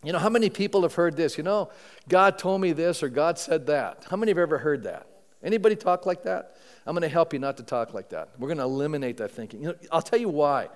[0.04, 1.36] You know, how many people have heard this?
[1.36, 1.70] You know,
[2.08, 4.06] God told me this or God said that.
[4.08, 5.06] How many have ever heard that?
[5.42, 6.56] Anybody talk like that?
[6.86, 8.30] I'm going to help you not to talk like that.
[8.38, 9.62] We're going to eliminate that thinking.
[9.62, 10.68] You know, I'll tell you why.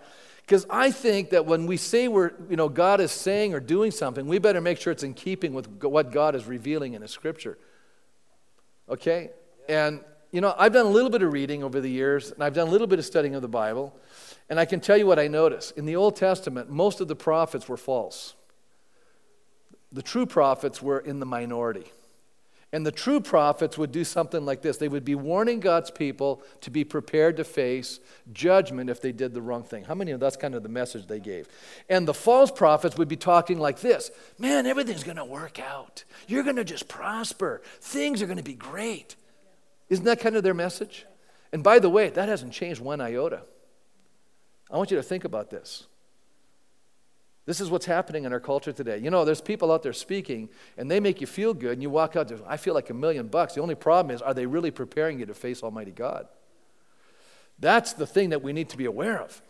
[0.42, 3.92] Because I think that when we say we're, you know, God is saying or doing
[3.92, 7.12] something, we better make sure it's in keeping with what God is revealing in His
[7.12, 7.58] Scripture.
[8.88, 9.30] Okay?
[9.68, 10.00] And,
[10.32, 12.66] you know, I've done a little bit of reading over the years, and I've done
[12.66, 13.96] a little bit of studying of the Bible.
[14.50, 15.70] And I can tell you what I notice.
[15.70, 18.34] In the Old Testament, most of the prophets were false.
[19.92, 21.92] The true prophets were in the minority.
[22.74, 26.42] And the true prophets would do something like this they would be warning God's people
[26.62, 28.00] to be prepared to face
[28.32, 29.84] judgment if they did the wrong thing.
[29.84, 31.48] How many of that's kind of the message they gave?
[31.90, 36.04] And the false prophets would be talking like this Man, everything's going to work out.
[36.26, 37.60] You're going to just prosper.
[37.80, 39.16] Things are going to be great.
[39.90, 41.04] Isn't that kind of their message?
[41.52, 43.42] And by the way, that hasn't changed one iota.
[44.70, 45.86] I want you to think about this.
[47.44, 48.98] This is what's happening in our culture today.
[48.98, 51.90] You know, there's people out there speaking, and they make you feel good, and you
[51.90, 53.54] walk out I feel like a million bucks.
[53.54, 56.28] The only problem is, are they really preparing you to face Almighty God?
[57.58, 59.42] That's the thing that we need to be aware of.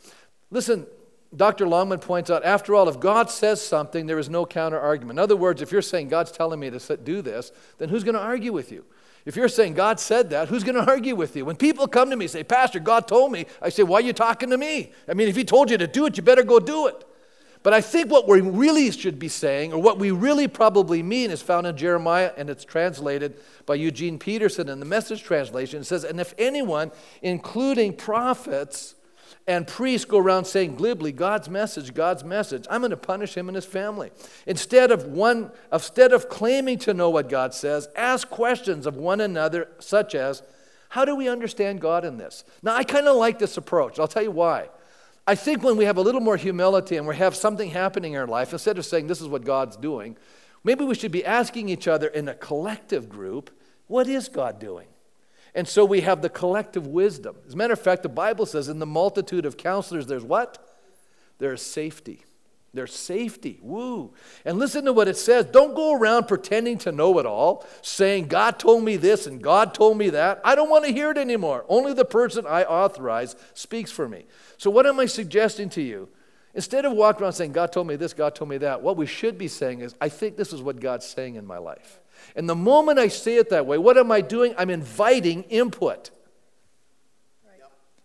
[0.51, 0.87] Listen,
[1.35, 1.67] Dr.
[1.67, 5.19] Longman points out, after all, if God says something, there is no counter argument.
[5.19, 8.15] In other words, if you're saying God's telling me to do this, then who's going
[8.15, 8.85] to argue with you?
[9.25, 11.45] If you're saying God said that, who's going to argue with you?
[11.45, 14.03] When people come to me and say, Pastor, God told me, I say, why are
[14.03, 14.93] you talking to me?
[15.09, 17.05] I mean, if He told you to do it, you better go do it.
[17.63, 21.31] But I think what we really should be saying, or what we really probably mean,
[21.31, 23.37] is found in Jeremiah, and it's translated
[23.67, 25.81] by Eugene Peterson in the message translation.
[25.81, 26.91] It says, And if anyone,
[27.23, 28.97] including prophets
[29.47, 33.49] and priests, go around saying glibly, God's message, God's message, I'm going to punish him
[33.49, 34.11] and his family.
[34.47, 39.21] Instead of, one, instead of claiming to know what God says, ask questions of one
[39.21, 40.43] another, such as,
[40.89, 42.45] How do we understand God in this?
[42.61, 44.01] Now, I kind of like this approach.
[44.01, 44.69] I'll tell you why.
[45.27, 48.19] I think when we have a little more humility and we have something happening in
[48.19, 50.17] our life, instead of saying this is what God's doing,
[50.65, 53.51] maybe we should be asking each other in a collective group,
[53.87, 54.89] what is God doing?
[55.55, 57.37] And so we have the collective wisdom.
[57.47, 60.59] As a matter of fact, the Bible says in the multitude of counselors, there's what?
[61.39, 62.25] There's safety.
[62.75, 63.59] There's safety.
[63.61, 64.15] Woo.
[64.47, 65.45] And listen to what it says.
[65.45, 69.75] Don't go around pretending to know it all, saying, God told me this and God
[69.75, 70.41] told me that.
[70.43, 71.67] I don't want to hear it anymore.
[71.69, 74.25] Only the person I authorize speaks for me.
[74.57, 76.09] So, what am I suggesting to you?
[76.55, 79.07] Instead of walking around saying, God told me this, God told me that, what we
[79.07, 82.01] should be saying is, I think this is what God's saying in my life.
[82.37, 84.55] And the moment I say it that way, what am I doing?
[84.57, 86.11] I'm inviting input.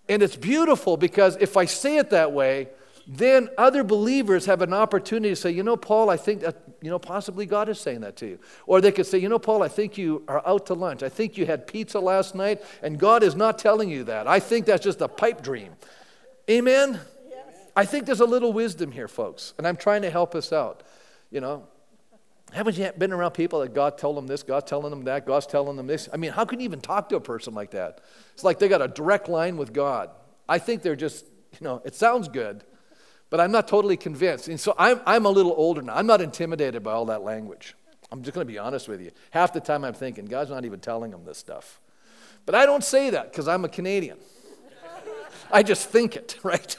[0.09, 2.70] And it's beautiful because if I say it that way,
[3.08, 6.89] then other believers have an opportunity to say, you know, Paul, I think that, you
[6.89, 8.39] know, possibly God is saying that to you.
[8.66, 11.03] Or they could say, you know, Paul, I think you are out to lunch.
[11.03, 14.28] I think you had pizza last night, and God is not telling you that.
[14.28, 15.74] I think that's just a pipe dream.
[16.49, 16.99] Amen?
[17.30, 17.45] Yes.
[17.78, 20.84] I think there's a little wisdom here, folks, and I'm trying to help us out.
[21.32, 21.66] You know,
[22.51, 25.47] haven't you been around people that God told them this, God's telling them that, God's
[25.47, 26.10] telling them this?
[26.12, 28.01] I mean, how can you even talk to a person like that?
[28.34, 30.10] It's like they got a direct line with God.
[30.49, 32.66] I think they're just, you know, it sounds good
[33.30, 34.47] but I'm not totally convinced.
[34.47, 35.95] And so I'm, I'm a little older now.
[35.95, 37.75] I'm not intimidated by all that language.
[38.11, 39.11] I'm just going to be honest with you.
[39.32, 41.82] Half the time I'm thinking, God's not even telling them this stuff.
[42.45, 44.17] But I don't say that because I'm a Canadian.
[45.51, 46.78] I just think it, right?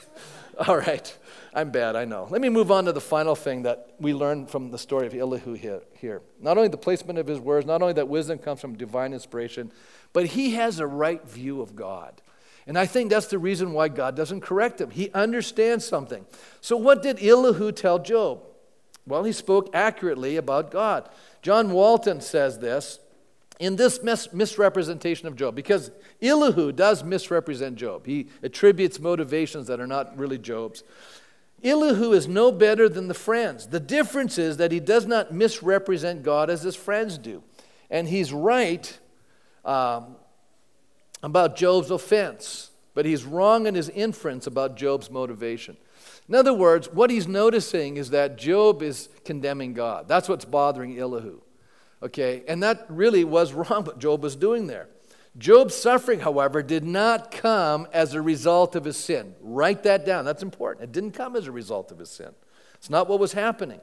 [0.67, 1.15] All right.
[1.53, 2.27] I'm bad, I know.
[2.29, 5.15] Let me move on to the final thing that we learn from the story of
[5.15, 6.21] Elihu here.
[6.39, 9.71] Not only the placement of his words, not only that wisdom comes from divine inspiration,
[10.13, 12.21] but he has a right view of God.
[12.69, 14.91] And I think that's the reason why God doesn't correct him.
[14.91, 16.23] He understands something.
[16.61, 18.43] So, what did Elihu tell Job?
[19.07, 21.09] Well, he spoke accurately about God.
[21.41, 22.99] John Walton says this
[23.59, 25.89] in this mis- misrepresentation of Job, because
[26.21, 28.05] Elihu does misrepresent Job.
[28.05, 30.83] He attributes motivations that are not really Job's.
[31.63, 33.65] Elihu is no better than the friends.
[33.65, 37.41] The difference is that he does not misrepresent God as his friends do.
[37.89, 38.95] And he's right
[39.65, 40.17] um,
[41.21, 45.77] about Job's offense, but he's wrong in his inference about Job's motivation.
[46.27, 50.07] In other words, what he's noticing is that Job is condemning God.
[50.07, 51.41] That's what's bothering Elihu.
[52.01, 54.87] Okay, and that really was wrong what Job was doing there.
[55.37, 59.35] Job's suffering, however, did not come as a result of his sin.
[59.41, 60.25] Write that down.
[60.25, 60.83] That's important.
[60.83, 62.31] It didn't come as a result of his sin.
[62.75, 63.79] It's not what was happening.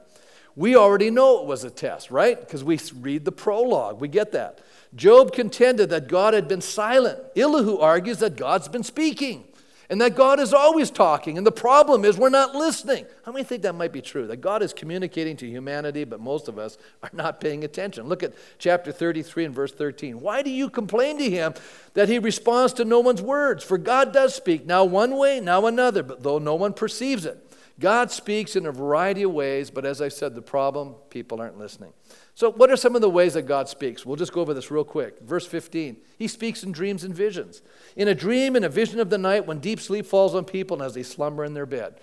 [0.55, 2.39] We already know it was a test, right?
[2.39, 3.99] Because we read the prologue.
[3.99, 4.59] We get that.
[4.95, 7.19] Job contended that God had been silent.
[7.35, 9.43] Elihu argues that God's been speaking
[9.89, 11.37] and that God is always talking.
[11.37, 13.05] And the problem is we're not listening.
[13.25, 14.27] How many think that might be true?
[14.27, 18.07] That God is communicating to humanity, but most of us are not paying attention.
[18.07, 20.19] Look at chapter 33 and verse 13.
[20.19, 21.53] Why do you complain to him
[21.93, 23.63] that he responds to no one's words?
[23.63, 27.43] For God does speak, now one way, now another, but though no one perceives it.
[27.79, 31.59] God speaks in a variety of ways, but as I said, the problem, people aren't
[31.59, 31.93] listening.
[32.37, 34.05] So, what are some of the ways that God speaks?
[34.05, 35.19] We'll just go over this real quick.
[35.21, 37.63] Verse 15 He speaks in dreams and visions.
[37.95, 40.77] In a dream, in a vision of the night, when deep sleep falls on people
[40.77, 41.99] and as they slumber in their bed.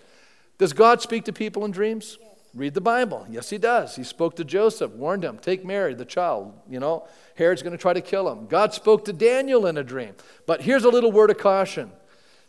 [0.58, 2.18] Does God speak to people in dreams?
[2.20, 2.30] Yes.
[2.52, 3.24] Read the Bible.
[3.30, 3.94] Yes, He does.
[3.94, 6.52] He spoke to Joseph, warned him, take Mary, the child.
[6.68, 7.06] You know,
[7.36, 8.48] Herod's going to try to kill him.
[8.48, 10.16] God spoke to Daniel in a dream.
[10.46, 11.92] But here's a little word of caution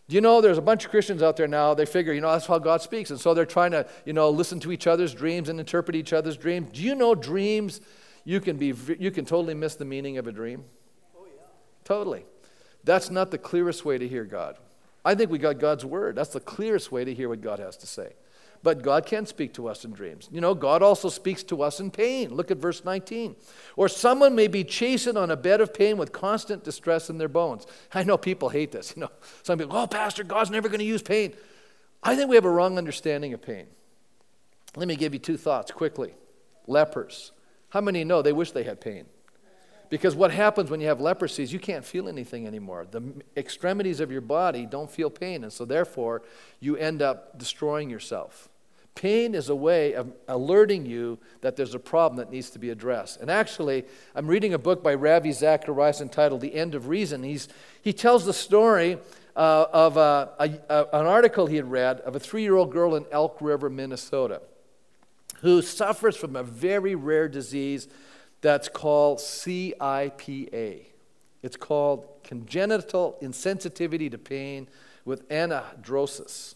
[0.07, 2.31] Do you know there's a bunch of Christians out there now, they figure, you know,
[2.31, 3.09] that's how God speaks.
[3.09, 6.13] And so they're trying to, you know, listen to each other's dreams and interpret each
[6.13, 6.69] other's dreams.
[6.71, 7.81] Do you know dreams,
[8.23, 10.63] you can, be, you can totally miss the meaning of a dream?
[11.17, 11.41] Oh, yeah.
[11.83, 12.25] Totally.
[12.83, 14.57] That's not the clearest way to hear God.
[15.03, 16.15] I think we got God's word.
[16.15, 18.13] That's the clearest way to hear what God has to say.
[18.65, 20.27] But God can speak to us in dreams.
[20.31, 22.33] You know, God also speaks to us in pain.
[22.33, 23.35] Look at verse 19.
[23.75, 27.27] Or someone may be chastened on a bed of pain with constant distress in their
[27.27, 27.67] bones.
[27.93, 28.93] I know people hate this.
[28.95, 29.11] You know,
[29.43, 31.35] some people, oh, Pastor, God's never going to use pain.
[32.01, 33.67] I think we have a wrong understanding of pain.
[34.75, 36.15] Let me give you two thoughts quickly.
[36.65, 37.33] Lepers.
[37.69, 39.05] How many know they wish they had pain?
[39.91, 42.87] Because what happens when you have leprosy is you can't feel anything anymore.
[42.89, 46.23] The extremities of your body don't feel pain, and so therefore
[46.59, 48.49] you end up destroying yourself.
[48.95, 52.69] Pain is a way of alerting you that there's a problem that needs to be
[52.69, 53.19] addressed.
[53.19, 53.83] And actually,
[54.15, 57.21] I'm reading a book by Ravi Zacharias entitled The End of Reason.
[57.21, 57.49] He's,
[57.81, 58.97] he tells the story
[59.35, 62.71] uh, of a, a, a, an article he had read of a three year old
[62.71, 64.41] girl in Elk River, Minnesota,
[65.41, 67.89] who suffers from a very rare disease
[68.39, 70.85] that's called CIPA.
[71.43, 74.69] It's called congenital insensitivity to pain
[75.03, 76.55] with anhidrosis.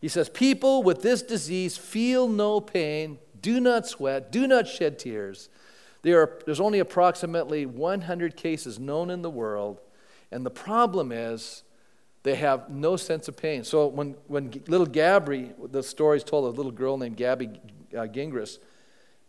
[0.00, 4.98] He says, People with this disease feel no pain, do not sweat, do not shed
[4.98, 5.48] tears.
[6.02, 9.80] There are, there's only approximately 100 cases known in the world,
[10.30, 11.62] and the problem is
[12.22, 13.64] they have no sense of pain.
[13.64, 17.60] So when, when little Gabby, the story is told of a little girl named Gabby
[17.92, 18.58] uh, Gingras,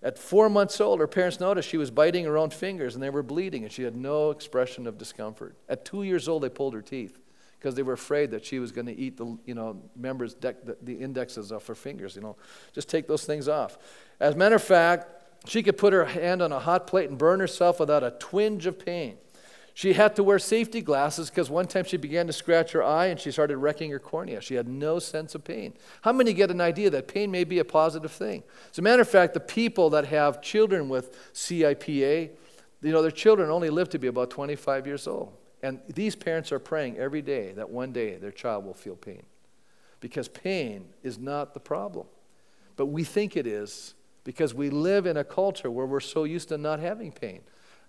[0.03, 3.09] at four months old, her parents noticed she was biting her own fingers and they
[3.09, 5.55] were bleeding, and she had no expression of discomfort.
[5.67, 7.17] At two years old, they pulled her teeth
[7.59, 10.77] because they were afraid that she was going to eat the you know members the,
[10.81, 12.35] the indexes off her fingers you know
[12.73, 13.77] just take those things off
[14.19, 15.07] as a matter of fact
[15.47, 18.65] she could put her hand on a hot plate and burn herself without a twinge
[18.65, 19.17] of pain
[19.77, 23.05] she had to wear safety glasses because one time she began to scratch her eye
[23.07, 24.41] and she started wrecking her cornea.
[24.41, 25.75] She had no sense of pain.
[26.01, 28.41] How many get an idea that pain may be a positive thing?
[28.71, 32.31] As a matter of fact, the people that have children with CIPA,
[32.81, 35.31] you know, their children only live to be about 25 years old.
[35.67, 39.23] And these parents are praying every day that one day their child will feel pain.
[39.99, 42.07] Because pain is not the problem.
[42.77, 43.93] But we think it is
[44.23, 47.41] because we live in a culture where we're so used to not having pain.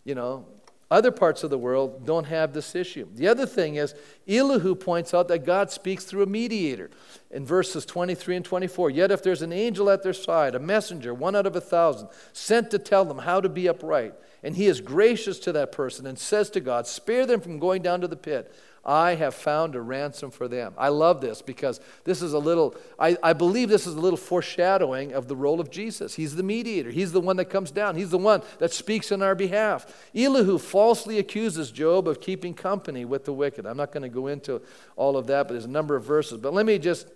[0.03, 0.47] You know,
[0.91, 3.07] other parts of the world don't have this issue.
[3.14, 3.95] The other thing is,
[4.26, 6.91] Elihu points out that God speaks through a mediator
[7.31, 8.91] in verses 23 and 24.
[8.91, 12.09] Yet if there's an angel at their side, a messenger, one out of a thousand,
[12.33, 16.07] sent to tell them how to be upright, and he is gracious to that person
[16.07, 18.55] and says to God, Spare them from going down to the pit.
[18.84, 20.72] I have found a ransom for them.
[20.78, 24.16] I love this because this is a little, I, I believe this is a little
[24.16, 26.14] foreshadowing of the role of Jesus.
[26.14, 29.22] He's the mediator, He's the one that comes down, He's the one that speaks on
[29.22, 30.09] our behalf.
[30.14, 33.66] Elihu falsely accuses Job of keeping company with the wicked.
[33.66, 34.62] I'm not going to go into
[34.97, 36.39] all of that, but there's a number of verses.
[36.39, 37.09] But let me just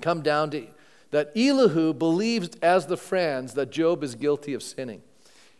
[0.00, 0.66] come down to
[1.10, 5.02] that Elihu believes as the friends that Job is guilty of sinning.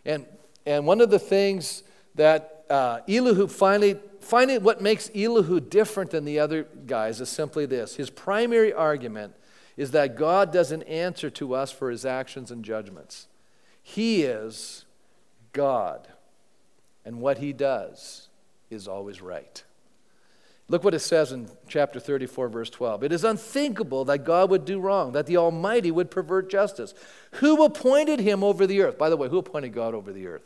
[0.05, 0.27] And,
[0.69, 1.83] and one of the things
[2.15, 3.97] that uh, Elihu finally
[4.29, 9.35] Finding what makes Elihu different than the other guys is simply this his primary argument
[9.75, 13.27] is that God doesn't answer to us for his actions and judgments.
[13.83, 14.85] He is
[15.55, 16.09] God,
[17.07, 18.29] and what he does
[18.69, 19.65] is always right.
[20.69, 23.05] Look what it says in chapter 34, verse 12.
[23.05, 26.93] It is unthinkable that God would do wrong, that the Almighty would pervert justice.
[27.37, 28.99] Who appointed him over the earth?
[28.99, 30.45] By the way, who appointed God over the earth?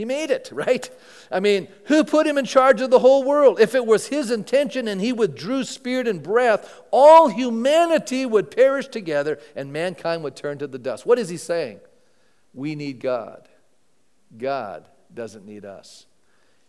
[0.00, 0.88] He made it, right?
[1.30, 3.60] I mean, who put him in charge of the whole world?
[3.60, 8.88] If it was his intention and he withdrew spirit and breath, all humanity would perish
[8.88, 11.04] together and mankind would turn to the dust.
[11.04, 11.80] What is he saying?
[12.54, 13.46] We need God.
[14.38, 16.06] God doesn't need us.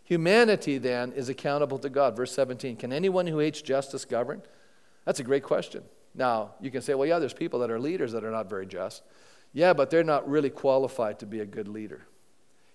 [0.04, 2.14] Humanity then is accountable to God.
[2.14, 4.42] Verse 17 Can anyone who hates justice govern?
[5.06, 5.84] That's a great question.
[6.14, 8.66] Now, you can say, well, yeah, there's people that are leaders that are not very
[8.66, 9.02] just.
[9.54, 12.06] Yeah, but they're not really qualified to be a good leader.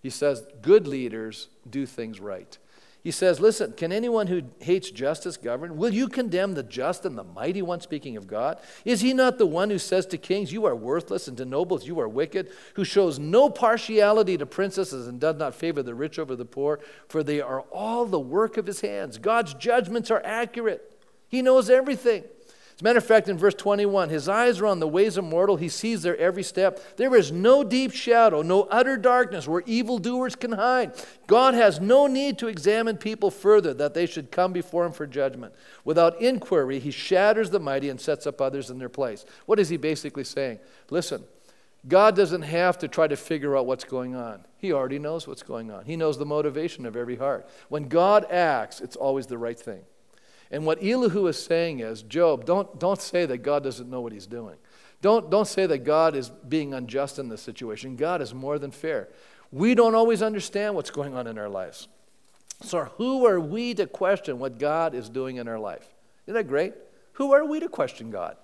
[0.01, 2.57] He says, good leaders do things right.
[3.07, 5.77] He says, Listen, can anyone who hates justice govern?
[5.77, 8.59] Will you condemn the just and the mighty one, speaking of God?
[8.83, 11.87] Is he not the one who says to kings, You are worthless, and to nobles,
[11.87, 16.19] You are wicked, who shows no partiality to princesses and does not favor the rich
[16.19, 16.81] over the poor?
[17.07, 19.17] For they are all the work of his hands.
[19.17, 22.25] God's judgments are accurate, he knows everything.
[22.77, 25.23] As a matter of fact, in verse 21, his eyes are on the ways of
[25.23, 25.55] mortal.
[25.55, 26.95] He sees their every step.
[26.95, 30.93] There is no deep shadow, no utter darkness where evildoers can hide.
[31.25, 35.07] God has no need to examine people further that they should come before him for
[35.07, 35.55] judgment.
[35.85, 39.25] Without inquiry, he shatters the mighty and sets up others in their place.
[39.47, 40.59] What is he basically saying?
[40.91, 41.23] Listen,
[41.87, 44.45] God doesn't have to try to figure out what's going on.
[44.59, 45.85] He already knows what's going on.
[45.85, 47.49] He knows the motivation of every heart.
[47.69, 49.81] When God acts, it's always the right thing.
[50.51, 54.13] And what Elihu is saying is, Job, don't, don't say that God doesn't know what
[54.13, 54.55] he's doing.
[55.01, 57.95] Don't, don't say that God is being unjust in this situation.
[57.95, 59.09] God is more than fair.
[59.51, 61.87] We don't always understand what's going on in our lives.
[62.63, 65.87] So, who are we to question what God is doing in our life?
[66.25, 66.73] Isn't that great?
[67.13, 68.35] Who are we to question God?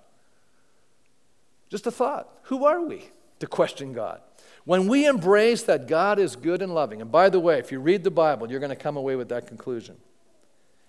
[1.68, 2.28] Just a thought.
[2.44, 3.08] Who are we
[3.40, 4.20] to question God?
[4.64, 7.80] When we embrace that God is good and loving, and by the way, if you
[7.80, 9.96] read the Bible, you're going to come away with that conclusion.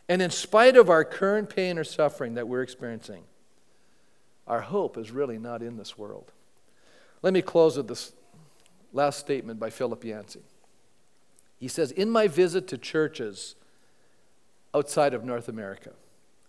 [0.07, 3.23] And in spite of our current pain or suffering that we're experiencing,
[4.47, 6.31] our hope is really not in this world.
[7.21, 8.13] Let me close with this
[8.93, 10.43] last statement by Philip Yancey.
[11.59, 13.55] He says, In my visit to churches
[14.73, 15.91] outside of North America,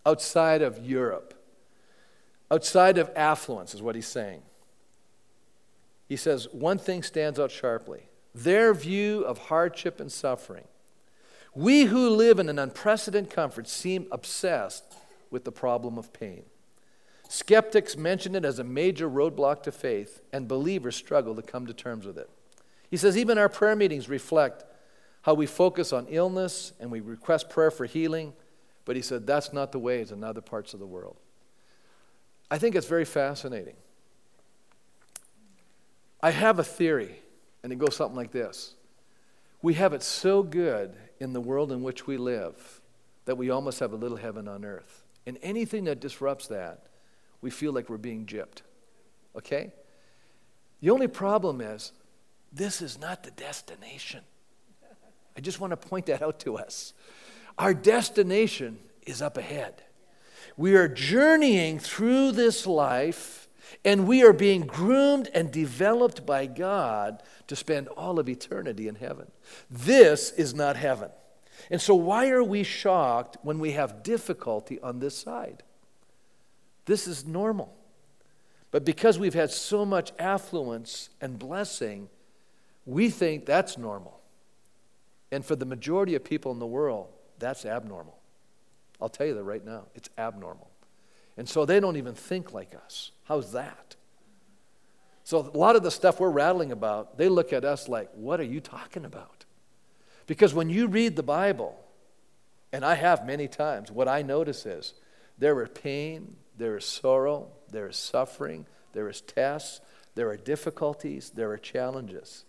[0.05, 1.33] outside of Europe,
[2.51, 4.43] outside of affluence, is what he's saying.
[6.09, 10.65] He says, One thing stands out sharply their view of hardship and suffering.
[11.57, 14.85] We who live in an unprecedented comfort seem obsessed
[15.31, 16.43] with the problem of pain.
[17.31, 21.73] Skeptics mention it as a major roadblock to faith, and believers struggle to come to
[21.73, 22.29] terms with it.
[22.91, 24.67] He says, even our prayer meetings reflect
[25.23, 28.35] how we focus on illness and we request prayer for healing,
[28.85, 31.17] but he said that's not the way it's in other parts of the world.
[32.51, 33.77] I think it's very fascinating.
[36.21, 37.17] I have a theory,
[37.63, 38.75] and it goes something like this
[39.63, 42.81] We have it so good in the world in which we live
[43.25, 45.05] that we almost have a little heaven on earth.
[45.27, 46.87] And anything that disrupts that,
[47.41, 48.63] we feel like we're being gypped.
[49.37, 49.73] Okay?
[50.81, 51.93] The only problem is,
[52.53, 54.21] this is not the destination.
[55.37, 56.95] I just want to point that out to us.
[57.59, 59.83] Our destination is up ahead.
[60.57, 63.46] We are journeying through this life
[63.85, 68.97] and we are being groomed and developed by God to spend all of eternity in
[68.97, 69.31] heaven.
[69.71, 71.11] This is not heaven.
[71.71, 75.63] And so, why are we shocked when we have difficulty on this side?
[76.85, 77.75] This is normal.
[78.71, 82.09] But because we've had so much affluence and blessing,
[82.85, 84.21] we think that's normal.
[85.33, 87.09] And for the majority of people in the world,
[87.39, 88.19] that's abnormal.
[89.01, 89.85] I'll tell you that right now.
[89.95, 90.71] It's abnormal.
[91.37, 93.13] And so they don't even think like us.
[93.25, 93.97] How's that?
[95.25, 98.41] So a lot of the stuff we're rattling about, they look at us like, what
[98.41, 99.45] are you talking about?
[100.27, 101.79] Because when you read the Bible,
[102.73, 104.95] and I have many times, what I notice is
[105.39, 109.81] there is pain, there is sorrow, there is suffering, there is tests,
[110.15, 112.45] there are difficulties, there are challenges.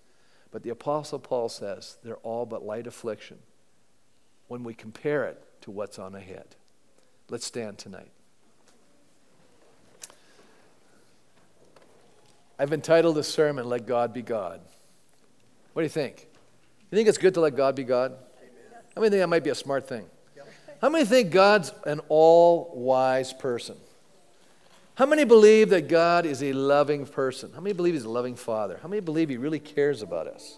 [0.51, 3.39] But the Apostle Paul says they're all but light affliction
[4.47, 6.55] when we compare it to what's on ahead.
[7.29, 8.11] Let's stand tonight.
[12.59, 14.61] I've entitled this sermon, Let God Be God.
[15.73, 16.27] What do you think?
[16.91, 18.13] You think it's good to let God be God?
[18.95, 20.05] How many think that might be a smart thing?
[20.81, 23.75] How many think God's an all wise person?
[24.95, 27.51] How many believe that God is a loving person?
[27.53, 28.79] How many believe He's a loving Father?
[28.81, 30.57] How many believe He really cares about us?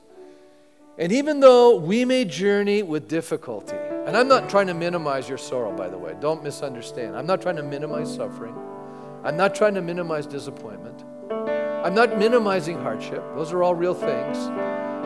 [0.97, 3.75] And even though we may journey with difficulty,
[4.05, 7.15] and I'm not trying to minimize your sorrow, by the way, don't misunderstand.
[7.15, 8.55] I'm not trying to minimize suffering,
[9.23, 11.03] I'm not trying to minimize disappointment,
[11.89, 13.23] I'm not minimizing hardship.
[13.33, 14.37] Those are all real things.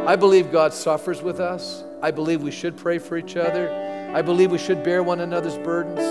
[0.06, 1.86] I believe God suffers with us.
[2.02, 3.72] I believe we should pray for each other.
[4.14, 6.02] I believe we should bear one another's burdens.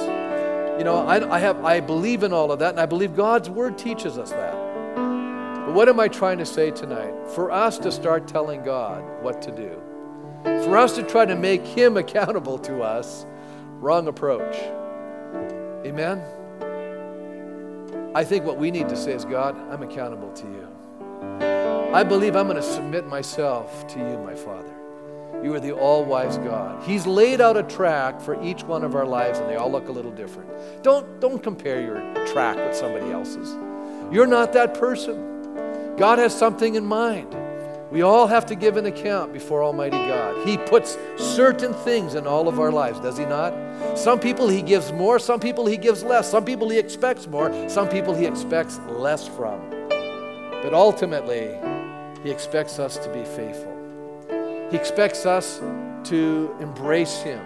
[0.78, 3.50] You know, I, I, have, I believe in all of that, and I believe God's
[3.50, 4.54] word teaches us that.
[5.66, 7.12] But what am I trying to say tonight?
[7.34, 9.78] For us to start telling God what to do,
[10.64, 13.26] for us to try to make Him accountable to us,
[13.78, 14.56] wrong approach.
[15.84, 16.22] Amen?
[18.14, 20.68] I think what we need to say is God, I'm accountable to you.
[21.94, 24.74] I believe I'm going to submit myself to you, my Father.
[25.42, 26.82] You are the all wise God.
[26.84, 29.88] He's laid out a track for each one of our lives, and they all look
[29.88, 30.50] a little different.
[30.82, 33.56] Don't, don't compare your track with somebody else's.
[34.12, 35.96] You're not that person.
[35.96, 37.34] God has something in mind.
[37.92, 40.48] We all have to give an account before Almighty God.
[40.48, 43.52] He puts certain things in all of our lives, does He not?
[43.98, 47.52] Some people He gives more, some people He gives less, some people He expects more,
[47.68, 49.60] some people He expects less from.
[49.90, 51.50] But ultimately,
[52.24, 53.76] He expects us to be faithful.
[54.70, 55.60] He expects us
[56.04, 57.40] to embrace Him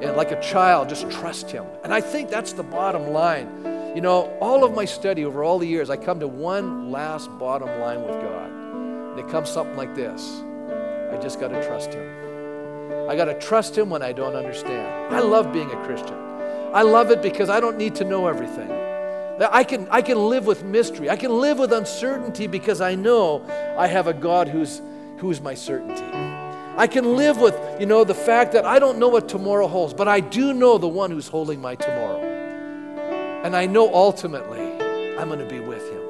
[0.00, 1.66] and, like a child, just trust Him.
[1.82, 3.48] And I think that's the bottom line.
[3.96, 7.36] You know, all of my study over all the years, I come to one last
[7.36, 8.51] bottom line with God.
[9.12, 10.42] And it comes something like this
[11.12, 13.08] I just got to trust Him.
[13.08, 15.14] I got to trust Him when I don't understand.
[15.14, 16.16] I love being a Christian.
[16.72, 18.70] I love it because I don't need to know everything.
[19.50, 21.10] I can, I can live with mystery.
[21.10, 23.44] I can live with uncertainty because I know
[23.76, 24.80] I have a God who's,
[25.18, 26.04] who's my certainty.
[26.76, 29.92] I can live with, you know, the fact that I don't know what tomorrow holds,
[29.92, 32.20] but I do know the one who's holding my tomorrow.
[33.44, 34.62] And I know ultimately
[35.18, 36.01] I'm going to be with him.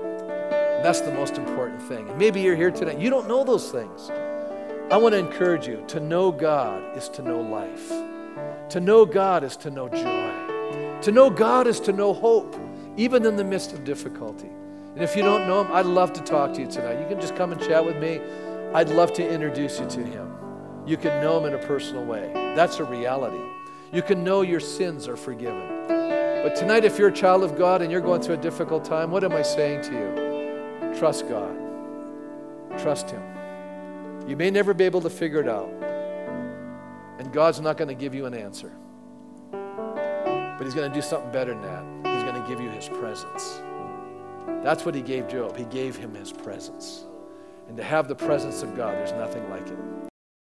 [0.83, 2.09] That's the most important thing.
[2.09, 4.11] And maybe you're here today, you don't know those things.
[4.91, 7.89] I want to encourage you to know God is to know life.
[8.71, 11.01] To know God is to know joy.
[11.03, 12.57] To know God is to know hope,
[12.97, 14.51] even in the midst of difficulty.
[14.95, 17.01] And if you don't know Him, I'd love to talk to you tonight.
[17.01, 18.21] You can just come and chat with me.
[18.75, 20.35] I'd love to introduce you to Him.
[20.85, 22.33] You can know Him in a personal way.
[22.57, 23.43] That's a reality.
[23.93, 25.87] You can know your sins are forgiven.
[25.87, 29.11] But tonight, if you're a child of God and you're going through a difficult time,
[29.11, 30.32] what am I saying to you?
[30.99, 31.57] Trust God.
[32.79, 33.23] Trust Him.
[34.29, 35.71] You may never be able to figure it out.
[37.19, 38.73] And God's not going to give you an answer.
[39.51, 42.15] But He's going to do something better than that.
[42.15, 43.61] He's going to give you His presence.
[44.63, 45.57] That's what He gave Job.
[45.57, 47.05] He gave him His presence.
[47.69, 50.02] And to have the presence of God, there's nothing like it.